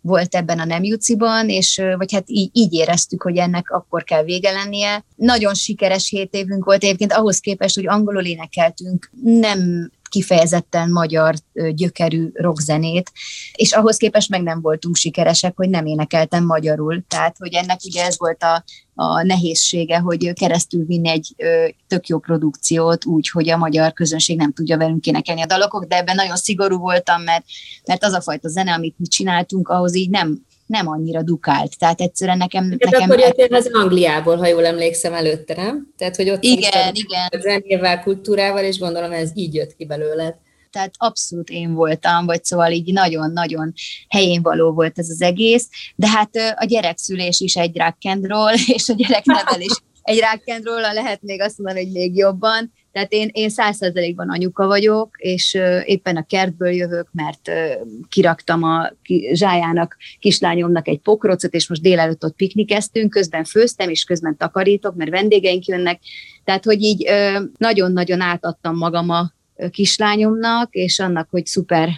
volt 0.00 0.34
ebben 0.34 0.58
a 0.58 0.64
nem 0.64 0.84
juciban, 0.84 1.48
és 1.48 1.82
vagy 1.96 2.12
hát 2.12 2.24
így, 2.26 2.50
így 2.52 2.72
éreztük, 2.72 3.22
hogy 3.22 3.36
ennek 3.36 3.70
akkor 3.70 4.04
kell 4.04 4.22
vége 4.22 4.50
lennie. 4.50 5.04
Nagyon 5.16 5.54
sikeres 5.54 6.08
hét 6.08 6.34
évünk 6.34 6.64
volt 6.64 6.84
egyébként 6.84 7.12
ahhoz 7.12 7.38
képest, 7.38 7.74
hogy 7.74 7.88
angolul 7.88 8.24
énekeltünk, 8.24 9.10
nem 9.22 9.90
kifejezetten 10.10 10.90
magyar 10.90 11.34
gyökerű 11.74 12.30
rockzenét, 12.32 13.12
és 13.52 13.72
ahhoz 13.72 13.96
képest 13.96 14.28
meg 14.28 14.42
nem 14.42 14.60
voltunk 14.60 14.96
sikeresek, 14.96 15.56
hogy 15.56 15.68
nem 15.68 15.86
énekeltem 15.86 16.44
magyarul. 16.44 17.04
Tehát, 17.08 17.36
hogy 17.38 17.54
ennek 17.54 17.80
ugye 17.84 18.04
ez 18.04 18.18
volt 18.18 18.42
a, 18.42 18.64
a 18.94 19.22
nehézsége, 19.22 19.98
hogy 19.98 20.32
keresztül 20.32 20.84
vinni 20.84 21.08
egy 21.08 21.34
tök 21.86 22.06
jó 22.06 22.18
produkciót 22.18 23.04
úgy, 23.04 23.28
hogy 23.28 23.50
a 23.50 23.56
magyar 23.56 23.92
közönség 23.92 24.36
nem 24.36 24.52
tudja 24.52 24.76
velünk 24.76 25.06
énekelni 25.06 25.42
a 25.42 25.46
dalokok, 25.46 25.84
de 25.84 25.96
ebben 25.96 26.14
nagyon 26.14 26.36
szigorú 26.36 26.78
voltam, 26.78 27.22
mert, 27.22 27.44
mert 27.86 28.04
az 28.04 28.12
a 28.12 28.20
fajta 28.20 28.48
zene, 28.48 28.72
amit 28.72 28.98
mi 28.98 29.06
csináltunk, 29.06 29.68
ahhoz 29.68 29.94
így 29.94 30.10
nem, 30.10 30.46
nem 30.70 30.88
annyira 30.88 31.22
dukált. 31.22 31.78
Tehát 31.78 32.00
egyszerűen 32.00 32.36
nekem... 32.36 32.70
Hát 32.70 32.90
nekem 32.90 33.10
akkor 33.10 33.18
jöttél 33.18 33.54
az 33.54 33.70
Angliából, 33.72 34.36
ha 34.36 34.46
jól 34.46 34.66
emlékszem 34.66 35.12
előtte, 35.12 35.54
nem? 35.54 35.92
Tehát, 35.96 36.16
hogy 36.16 36.30
ott 36.30 36.42
igen, 36.42 36.94
igen. 36.94 37.28
a 37.30 37.40
zenével, 37.40 38.02
kultúrával, 38.02 38.64
és 38.64 38.78
gondolom 38.78 39.12
ez 39.12 39.30
így 39.34 39.54
jött 39.54 39.76
ki 39.76 39.86
belőled. 39.86 40.34
Tehát 40.70 40.92
abszolút 40.98 41.48
én 41.48 41.74
voltam, 41.74 42.26
vagy 42.26 42.44
szóval 42.44 42.70
így 42.70 42.92
nagyon-nagyon 42.92 43.72
helyén 44.08 44.42
való 44.42 44.72
volt 44.72 44.98
ez 44.98 45.08
az 45.08 45.22
egész, 45.22 45.68
de 45.96 46.08
hát 46.08 46.30
a 46.56 46.64
gyerekszülés 46.64 47.40
is 47.40 47.56
egy 47.56 47.76
rock'n'roll, 47.78 48.66
és 48.76 48.88
a 48.88 48.94
gyereknevelés 48.94 49.82
egy 50.02 50.18
rock'n'roll, 50.18 50.94
lehet 50.94 51.22
még 51.22 51.40
azt 51.40 51.58
mondani, 51.58 51.84
hogy 51.84 51.92
még 51.92 52.16
jobban, 52.16 52.72
tehát 52.92 53.12
én, 53.12 53.28
én 53.32 53.48
százszerzelékban 53.48 54.30
anyuka 54.30 54.66
vagyok, 54.66 55.16
és 55.18 55.58
éppen 55.84 56.16
a 56.16 56.26
kertből 56.26 56.70
jövök, 56.70 57.08
mert 57.12 57.50
kiraktam 58.08 58.62
a 58.62 58.92
zsájának, 59.32 59.96
kislányomnak 60.18 60.88
egy 60.88 60.98
pokrocot, 60.98 61.54
és 61.54 61.68
most 61.68 61.82
délelőtt 61.82 62.24
ott 62.24 62.36
piknikeztünk, 62.36 63.10
közben 63.10 63.44
főztem, 63.44 63.88
és 63.88 64.04
közben 64.04 64.36
takarítok, 64.36 64.94
mert 64.94 65.10
vendégeink 65.10 65.66
jönnek. 65.66 66.00
Tehát, 66.44 66.64
hogy 66.64 66.82
így 66.82 67.10
nagyon-nagyon 67.58 68.20
átadtam 68.20 68.76
magam 68.76 69.10
a 69.10 69.32
kislányomnak, 69.70 70.74
és 70.74 70.98
annak, 70.98 71.28
hogy 71.30 71.46
szuper 71.46 71.88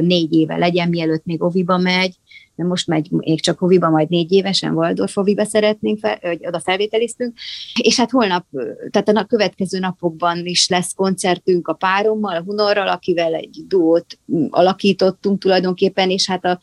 négy 0.00 0.32
éve 0.32 0.56
legyen, 0.56 0.88
mielőtt 0.88 1.24
még 1.24 1.42
oviba 1.42 1.78
megy, 1.78 2.14
de 2.60 2.66
most 2.66 2.86
megy 2.86 3.10
még 3.10 3.40
csak 3.40 3.58
Hoviba, 3.58 3.88
majd 3.88 4.08
négy 4.08 4.32
évesen 4.32 4.74
Waldorf 4.74 5.14
Hoviba 5.14 5.44
szeretnénk, 5.44 5.98
fel, 5.98 6.18
hogy 6.20 6.46
oda 6.46 6.60
felvételiztünk, 6.60 7.38
és 7.82 7.96
hát 7.96 8.10
holnap, 8.10 8.44
tehát 8.90 9.08
a 9.08 9.24
következő 9.24 9.78
napokban 9.78 10.46
is 10.46 10.68
lesz 10.68 10.94
koncertünk 10.94 11.68
a 11.68 11.72
párommal, 11.72 12.36
a 12.36 12.42
Hunorral, 12.42 12.88
akivel 12.88 13.34
egy 13.34 13.64
duót 13.68 14.18
alakítottunk 14.50 15.38
tulajdonképpen, 15.40 16.10
és 16.10 16.26
hát 16.26 16.44
a 16.44 16.58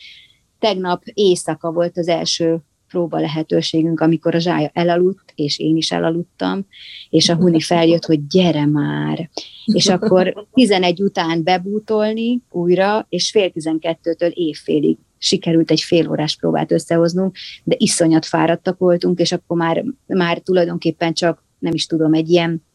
tegnap 0.59 1.01
éjszaka 1.13 1.71
volt 1.71 1.97
az 1.97 2.07
első 2.07 2.57
próba 2.87 3.19
lehetőségünk, 3.19 3.99
amikor 3.99 4.35
a 4.35 4.39
zsája 4.39 4.69
elaludt, 4.73 5.33
és 5.35 5.59
én 5.59 5.77
is 5.77 5.91
elaludtam, 5.91 6.65
és 7.09 7.29
a 7.29 7.35
huni 7.35 7.61
feljött, 7.61 8.05
hogy 8.05 8.27
gyere 8.27 8.65
már. 8.65 9.29
És 9.65 9.87
akkor 9.87 10.47
11 10.53 11.01
után 11.01 11.43
bebútolni 11.43 12.41
újra, 12.49 13.05
és 13.09 13.31
fél 13.31 13.51
12-től 13.55 14.31
évfélig 14.33 14.97
sikerült 15.17 15.71
egy 15.71 15.81
fél 15.81 16.09
órás 16.09 16.35
próbát 16.35 16.71
összehoznunk, 16.71 17.35
de 17.63 17.75
iszonyat 17.79 18.25
fáradtak 18.25 18.77
voltunk, 18.77 19.19
és 19.19 19.31
akkor 19.31 19.57
már, 19.57 19.83
már 20.05 20.39
tulajdonképpen 20.39 21.13
csak, 21.13 21.45
nem 21.59 21.73
is 21.73 21.85
tudom, 21.85 22.13
egy 22.13 22.29
ilyen 22.29 22.65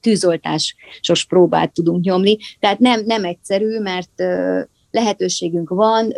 tűzoltásos 0.00 1.24
próbát 1.28 1.72
tudunk 1.72 2.04
nyomni. 2.04 2.36
Tehát 2.60 2.78
nem, 2.78 3.02
nem 3.04 3.24
egyszerű, 3.24 3.80
mert 3.80 4.22
lehetőségünk 4.92 5.68
van, 5.68 6.12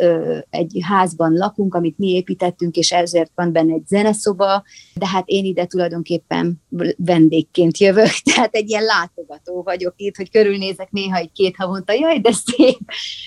egy 0.49 0.77
házban 0.81 1.33
lakunk, 1.33 1.75
amit 1.75 1.97
mi 1.97 2.07
építettünk, 2.07 2.75
és 2.75 2.91
ezért 2.91 3.31
van 3.35 3.51
benne 3.51 3.73
egy 3.73 3.87
zeneszoba, 3.87 4.63
de 4.95 5.07
hát 5.07 5.27
én 5.27 5.45
ide 5.45 5.65
tulajdonképpen 5.65 6.61
vendégként 6.97 7.77
jövök, 7.77 8.11
tehát 8.33 8.55
egy 8.55 8.69
ilyen 8.69 8.83
látogató 8.83 9.61
vagyok 9.63 9.93
itt, 9.97 10.15
hogy 10.15 10.31
körülnézek 10.31 10.91
néha 10.91 11.17
egy 11.17 11.31
két 11.31 11.55
havonta, 11.55 11.93
jaj, 11.93 12.19
de 12.19 12.31
szép, 12.31 12.79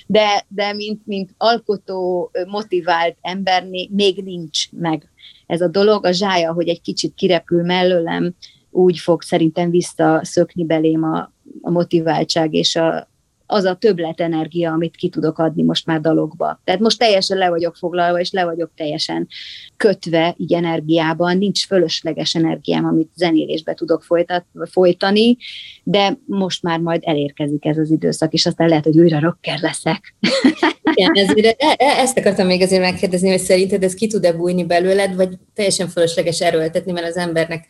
de, 0.07 0.45
de 0.49 0.73
mint, 0.73 1.07
mint 1.07 1.35
alkotó, 1.37 2.31
motivált 2.47 3.17
ember 3.21 3.67
még 3.91 4.23
nincs 4.25 4.71
meg 4.73 5.11
ez 5.47 5.61
a 5.61 5.69
dolog. 5.69 6.05
A 6.05 6.13
zsája, 6.13 6.53
hogy 6.53 6.69
egy 6.69 6.81
kicsit 6.81 7.15
kirepül 7.15 7.63
mellőlem, 7.63 8.35
úgy 8.71 8.99
fog 8.99 9.23
szerintem 9.23 9.71
visszaszökni 9.71 10.65
belém 10.65 11.03
a, 11.03 11.33
a 11.61 11.71
motiváltság 11.71 12.55
és 12.55 12.77
a, 12.77 13.09
az 13.51 13.65
a 13.65 13.75
többlet 13.75 14.21
energia, 14.21 14.73
amit 14.73 14.97
ki 14.97 15.09
tudok 15.09 15.39
adni 15.39 15.63
most 15.63 15.87
már 15.87 16.01
dalokba. 16.01 16.61
Tehát 16.65 16.81
most 16.81 16.99
teljesen 16.99 17.39
le 17.39 17.49
vagyok 17.49 17.77
foglalva, 17.77 18.21
és 18.21 18.31
le 18.31 18.45
vagyok 18.45 18.71
teljesen 18.77 19.29
kötve 19.77 20.35
így 20.39 20.53
energiában, 20.53 21.39
nincs 21.39 21.67
fölösleges 21.67 22.35
energiám, 22.35 22.85
amit 22.85 23.11
zenélésbe 23.15 23.75
tudok 23.75 24.03
folytat, 24.03 24.45
folytani, 24.71 25.37
de 25.83 26.19
most 26.27 26.63
már 26.63 26.79
majd 26.79 27.03
elérkezik 27.05 27.65
ez 27.65 27.79
az 27.79 27.91
időszak, 27.91 28.33
és 28.33 28.47
aztán 28.47 28.69
lehet, 28.69 28.85
hogy 28.85 28.99
újra 28.99 29.21
rocker 29.21 29.59
leszek. 29.61 30.15
Igen, 30.95 31.11
ezért, 31.15 31.63
e, 31.63 31.75
e, 31.79 32.01
ezt 32.01 32.19
akartam 32.19 32.47
még 32.47 32.63
azért 32.63 32.83
megkérdezni, 32.83 33.31
hogy 33.31 33.39
szerinted 33.39 33.83
ez 33.83 33.95
ki 33.95 34.07
tud-e 34.07 34.33
bújni 34.33 34.65
belőled, 34.65 35.15
vagy 35.15 35.39
teljesen 35.55 35.89
fölösleges 35.89 36.41
erőltetni, 36.41 36.93
mert 36.93 37.07
az 37.07 37.17
embernek 37.17 37.67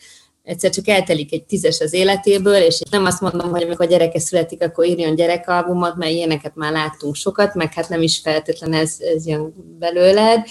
egyszer 0.48 0.70
csak 0.70 0.88
eltelik 0.88 1.32
egy 1.32 1.44
tízes 1.44 1.80
az 1.80 1.92
életéből, 1.92 2.54
és 2.54 2.80
nem 2.90 3.04
azt 3.04 3.20
mondom, 3.20 3.50
hogy 3.50 3.62
amikor 3.62 3.86
a 3.86 3.88
gyereke 3.88 4.18
születik, 4.18 4.62
akkor 4.62 4.86
írjon 4.86 5.14
gyerekalbumot, 5.14 5.96
mert 5.96 6.12
ilyeneket 6.12 6.54
már 6.54 6.72
láttunk 6.72 7.14
sokat, 7.14 7.54
meg 7.54 7.74
hát 7.74 7.88
nem 7.88 8.02
is 8.02 8.18
feltétlen 8.18 8.72
ez, 8.72 8.96
ez 9.00 9.26
jön 9.26 9.54
belőled. 9.78 10.44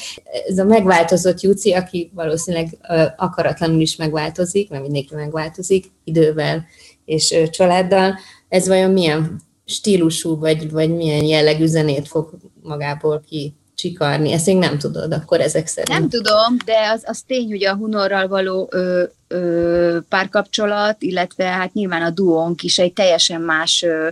Ez 0.48 0.58
a 0.58 0.64
megváltozott 0.64 1.42
Juci, 1.42 1.74
aki 1.74 2.12
valószínűleg 2.14 2.78
akaratlanul 3.18 3.82
is 3.82 3.96
megváltozik, 3.96 4.70
mert 4.70 4.84
mindenki 4.84 5.16
megváltozik 5.16 5.86
idővel 6.04 6.66
és 7.06 7.36
családdal, 7.50 8.18
ez 8.50 8.68
vajon 8.68 8.92
milyen 8.92 9.42
stílusú, 9.66 10.40
vagy, 10.40 10.72
vagy 10.72 10.96
milyen 10.96 11.24
jellegű 11.24 11.66
zenét 11.66 12.08
fog 12.08 12.38
magából 12.62 13.24
ki 13.28 13.56
csikarni. 13.78 14.32
Ezt 14.32 14.46
még 14.46 14.58
nem 14.58 14.78
tudod, 14.78 15.13
akkor 15.13 15.40
ezek 15.40 15.68
szerint. 15.68 16.00
Nem 16.00 16.10
tudom, 16.10 16.58
de 16.66 16.90
az, 16.94 17.04
az 17.06 17.22
tény, 17.28 17.50
hogy 17.50 17.66
a 17.66 17.76
Hunorral 17.76 18.28
való 18.28 18.70
ö, 18.72 19.04
ö, 19.28 19.98
párkapcsolat, 20.10 21.02
illetve 21.02 21.46
hát 21.46 21.74
nyilván 21.74 22.02
a 22.02 22.10
duónk 22.10 22.63
is 22.63 22.78
egy 22.80 22.94
teljesen 22.94 23.42
más 23.42 23.84
ö, 23.84 24.08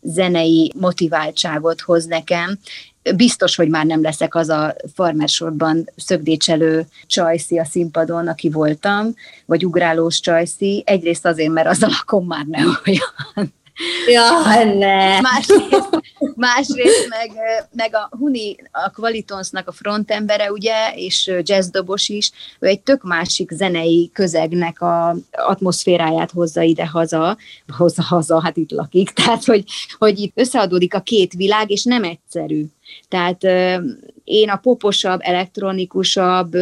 zenei 0.00 0.72
motiváltságot 0.76 1.80
hoz 1.80 2.04
nekem. 2.04 2.58
Biztos, 3.16 3.56
hogy 3.56 3.68
már 3.68 3.86
nem 3.86 4.02
leszek 4.02 4.34
az 4.34 4.48
a 4.48 4.74
farmersorban 4.94 5.90
szögdécselő 5.96 6.86
csajszi 7.06 7.58
a 7.58 7.64
színpadon, 7.64 8.28
aki 8.28 8.50
voltam, 8.50 9.14
vagy 9.46 9.66
ugrálós 9.66 10.20
csajszi. 10.20 10.82
Egyrészt 10.86 11.26
azért, 11.26 11.52
mert 11.52 11.68
az 11.68 11.82
alakom 11.82 12.26
már 12.26 12.44
nem 12.44 12.78
olyan. 12.86 13.54
Ja, 14.06 14.64
ne. 14.64 15.20
Másrészt, 15.20 16.00
másrészt 16.34 17.08
meg, 17.08 17.30
meg 17.72 17.94
a 17.94 18.08
Huni, 18.18 18.56
a 18.70 18.90
Qualitonsnak 18.90 19.68
a 19.68 19.72
frontembere, 19.72 20.52
ugye, 20.52 20.92
és 20.94 21.32
jazzdobos 21.42 22.08
is, 22.08 22.30
ő 22.58 22.66
egy 22.66 22.80
tök 22.80 23.02
másik 23.02 23.50
zenei 23.50 24.10
közegnek 24.12 24.80
a 24.80 25.16
atmoszféráját 25.30 26.30
hozza 26.30 26.62
ide-haza, 26.62 27.36
hozza 27.76 28.02
haza, 28.02 28.40
hát 28.42 28.56
itt 28.56 28.70
lakik, 28.70 29.10
tehát, 29.24 29.44
hogy, 29.44 29.64
hogy 29.98 30.18
itt 30.18 30.32
összeadódik 30.34 30.94
a 30.94 31.00
két 31.00 31.32
világ, 31.32 31.70
és 31.70 31.84
nem 31.84 32.04
egyszerű. 32.04 32.64
Tehát 33.08 33.42
én 34.24 34.48
a 34.48 34.56
poposabb, 34.56 35.20
elektronikusabb, 35.22 36.56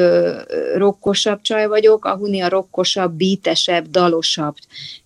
rokkosabb 0.74 1.40
csaj 1.40 1.66
vagyok, 1.66 2.04
a 2.04 2.18
a 2.42 2.48
rokkosabb, 2.48 3.12
bítesebb, 3.12 3.86
dalosabb 3.90 4.54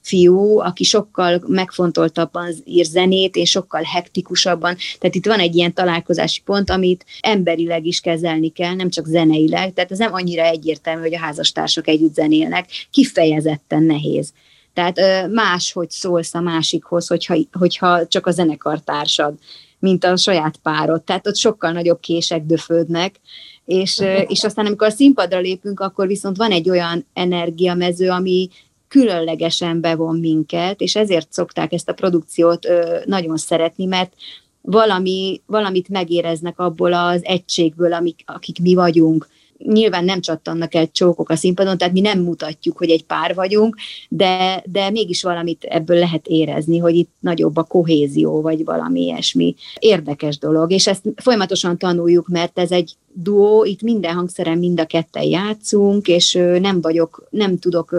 fiú, 0.00 0.58
aki 0.58 0.84
sokkal 0.84 1.42
megfontoltabban 1.46 2.54
ír 2.64 2.84
zenét, 2.84 3.36
és 3.36 3.50
sokkal 3.50 3.82
hektikusabban. 3.82 4.76
Tehát 4.98 5.16
itt 5.16 5.26
van 5.26 5.38
egy 5.38 5.54
ilyen 5.54 5.74
találkozási 5.74 6.40
pont, 6.44 6.70
amit 6.70 7.04
emberileg 7.20 7.86
is 7.86 8.00
kezelni 8.00 8.48
kell, 8.48 8.74
nem 8.74 8.90
csak 8.90 9.06
zeneileg. 9.06 9.72
Tehát 9.72 9.90
ez 9.90 9.98
nem 9.98 10.14
annyira 10.14 10.42
egyértelmű, 10.42 11.00
hogy 11.00 11.14
a 11.14 11.18
házastársak 11.18 11.88
együtt 11.88 12.14
zenélnek. 12.14 12.66
Kifejezetten 12.90 13.82
nehéz. 13.82 14.32
Tehát 14.74 15.28
más, 15.30 15.72
hogy 15.72 15.90
szólsz 15.90 16.34
a 16.34 16.40
másikhoz, 16.40 17.06
hogyha, 17.06 17.36
hogyha 17.52 18.06
csak 18.06 18.26
a 18.26 18.30
zenekartársad 18.30 19.34
mint 19.78 20.04
a 20.04 20.16
saját 20.16 20.56
párod. 20.56 21.02
Tehát 21.02 21.26
ott 21.26 21.36
sokkal 21.36 21.72
nagyobb 21.72 22.00
kések 22.00 22.44
döfődnek, 22.44 23.20
és, 23.64 24.02
és 24.26 24.44
aztán 24.44 24.66
amikor 24.66 24.86
a 24.86 24.90
színpadra 24.90 25.38
lépünk, 25.38 25.80
akkor 25.80 26.06
viszont 26.06 26.36
van 26.36 26.50
egy 26.50 26.70
olyan 26.70 27.06
energiamező, 27.12 28.10
ami 28.10 28.48
különlegesen 28.88 29.80
bevon 29.80 30.18
minket, 30.18 30.80
és 30.80 30.96
ezért 30.96 31.32
szokták 31.32 31.72
ezt 31.72 31.88
a 31.88 31.94
produkciót 31.94 32.68
nagyon 33.04 33.36
szeretni, 33.36 33.84
mert 33.84 34.12
valami, 34.60 35.40
valamit 35.46 35.88
megéreznek 35.88 36.58
abból 36.58 36.92
az 36.92 37.24
egységből, 37.24 37.92
amik, 37.92 38.22
akik 38.26 38.60
mi 38.60 38.74
vagyunk, 38.74 39.28
nyilván 39.58 40.04
nem 40.04 40.20
csattannak 40.20 40.74
el 40.74 40.90
csókok 40.90 41.28
a 41.30 41.36
színpadon, 41.36 41.78
tehát 41.78 41.94
mi 41.94 42.00
nem 42.00 42.20
mutatjuk, 42.20 42.78
hogy 42.78 42.90
egy 42.90 43.04
pár 43.04 43.34
vagyunk, 43.34 43.76
de, 44.08 44.62
de 44.66 44.90
mégis 44.90 45.22
valamit 45.22 45.64
ebből 45.64 45.98
lehet 45.98 46.26
érezni, 46.26 46.78
hogy 46.78 46.94
itt 46.94 47.10
nagyobb 47.20 47.56
a 47.56 47.62
kohézió, 47.62 48.40
vagy 48.40 48.64
valami 48.64 49.00
ilyesmi. 49.00 49.54
Érdekes 49.78 50.38
dolog, 50.38 50.72
és 50.72 50.86
ezt 50.86 51.02
folyamatosan 51.16 51.78
tanuljuk, 51.78 52.28
mert 52.28 52.58
ez 52.58 52.70
egy 52.70 52.96
duó, 53.22 53.64
itt 53.64 53.82
minden 53.82 54.14
hangszeren 54.14 54.58
mind 54.58 54.80
a 54.80 54.86
ketten 54.86 55.22
játszunk, 55.22 56.08
és 56.08 56.32
nem 56.60 56.80
vagyok, 56.80 57.26
nem 57.30 57.58
tudok 57.58 57.92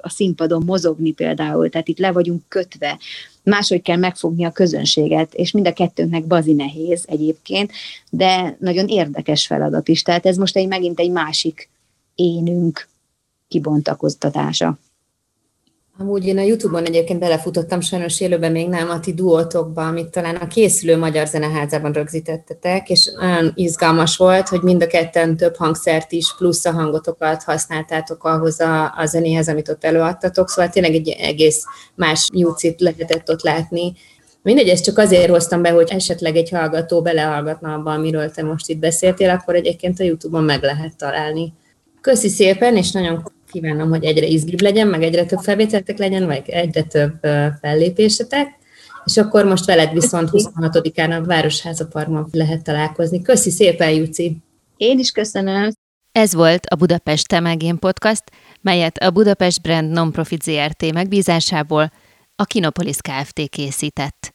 a 0.00 0.08
színpadon 0.08 0.62
mozogni 0.66 1.12
például, 1.12 1.68
tehát 1.68 1.88
itt 1.88 1.98
le 1.98 2.12
vagyunk 2.12 2.42
kötve 2.48 2.98
máshogy 3.42 3.82
kell 3.82 3.96
megfogni 3.96 4.44
a 4.44 4.50
közönséget, 4.50 5.34
és 5.34 5.50
mind 5.50 5.66
a 5.66 5.72
kettőnknek 5.72 6.26
bazi 6.26 6.52
nehéz 6.52 7.04
egyébként, 7.08 7.72
de 8.10 8.56
nagyon 8.60 8.88
érdekes 8.88 9.46
feladat 9.46 9.88
is. 9.88 10.02
Tehát 10.02 10.26
ez 10.26 10.36
most 10.36 10.56
egy 10.56 10.68
megint 10.68 11.00
egy 11.00 11.10
másik 11.10 11.68
énünk 12.14 12.88
kibontakoztatása. 13.48 14.78
Amúgy 15.98 16.26
én 16.26 16.38
a 16.38 16.42
Youtube-on 16.42 16.84
egyébként 16.84 17.18
belefutottam, 17.18 17.80
sajnos 17.80 18.20
élőben 18.20 18.52
még 18.52 18.68
nem 18.68 18.90
a 18.90 19.00
ti 19.00 19.14
duótokba, 19.14 19.86
amit 19.86 20.08
talán 20.08 20.36
a 20.36 20.46
készülő 20.46 20.96
Magyar 20.96 21.26
Zeneházában 21.26 21.92
rögzítettetek, 21.92 22.88
és 22.88 23.10
olyan 23.20 23.52
izgalmas 23.54 24.16
volt, 24.16 24.48
hogy 24.48 24.60
mind 24.62 24.82
a 24.82 24.86
ketten 24.86 25.36
több 25.36 25.56
hangszert 25.56 26.12
is, 26.12 26.34
plusz 26.36 26.64
a 26.64 26.72
hangotokat 26.72 27.42
használtátok 27.42 28.24
ahhoz 28.24 28.60
a, 28.60 28.94
a 28.96 29.06
zenéhez, 29.06 29.48
amit 29.48 29.68
ott 29.68 29.84
előadtatok, 29.84 30.48
szóval 30.48 30.70
tényleg 30.70 30.94
egy 30.94 31.08
egész 31.08 31.64
más 31.94 32.28
nyúcit 32.34 32.80
lehetett 32.80 33.30
ott 33.30 33.42
látni. 33.42 33.92
Mindegy, 34.42 34.68
ezt 34.68 34.84
csak 34.84 34.98
azért 34.98 35.30
hoztam 35.30 35.62
be, 35.62 35.70
hogy 35.70 35.88
esetleg 35.90 36.36
egy 36.36 36.50
hallgató 36.50 37.02
belehallgatna 37.02 37.74
abban, 37.74 37.98
amiről 37.98 38.30
te 38.30 38.42
most 38.42 38.68
itt 38.68 38.78
beszéltél, 38.78 39.30
akkor 39.30 39.54
egyébként 39.54 40.00
a 40.00 40.04
Youtube-on 40.04 40.44
meg 40.44 40.62
lehet 40.62 40.96
találni. 40.96 41.52
Köszi 42.00 42.28
szépen, 42.28 42.76
és 42.76 42.90
nagyon 42.90 43.32
kívánom, 43.52 43.88
hogy 43.88 44.04
egyre 44.04 44.26
izgibb 44.26 44.60
legyen, 44.60 44.86
meg 44.86 45.02
egyre 45.02 45.24
több 45.24 45.38
felvételtek 45.38 45.98
legyen, 45.98 46.26
vagy 46.26 46.42
egyre 46.46 46.82
több 46.82 47.14
fellépésetek. 47.60 48.48
És 49.04 49.16
akkor 49.16 49.44
most 49.44 49.64
veled 49.64 49.92
viszont 49.92 50.28
26-án 50.32 51.20
a 51.20 51.24
Városháza 51.24 51.86
Parkban 51.86 52.28
lehet 52.32 52.62
találkozni. 52.62 53.22
Köszi 53.22 53.50
szépen, 53.50 53.90
Juci! 53.90 54.36
Én 54.76 54.98
is 54.98 55.10
köszönöm! 55.10 55.70
Ez 56.12 56.34
volt 56.34 56.66
a 56.66 56.76
Budapest 56.76 57.28
Temegén 57.28 57.78
Podcast, 57.78 58.22
melyet 58.60 58.96
a 58.96 59.10
Budapest 59.10 59.62
Brand 59.62 59.90
Nonprofit 59.90 60.42
ZRT 60.42 60.92
megbízásából 60.92 61.92
a 62.36 62.44
Kinopolis 62.44 62.96
Kft. 62.96 63.48
készített. 63.48 64.32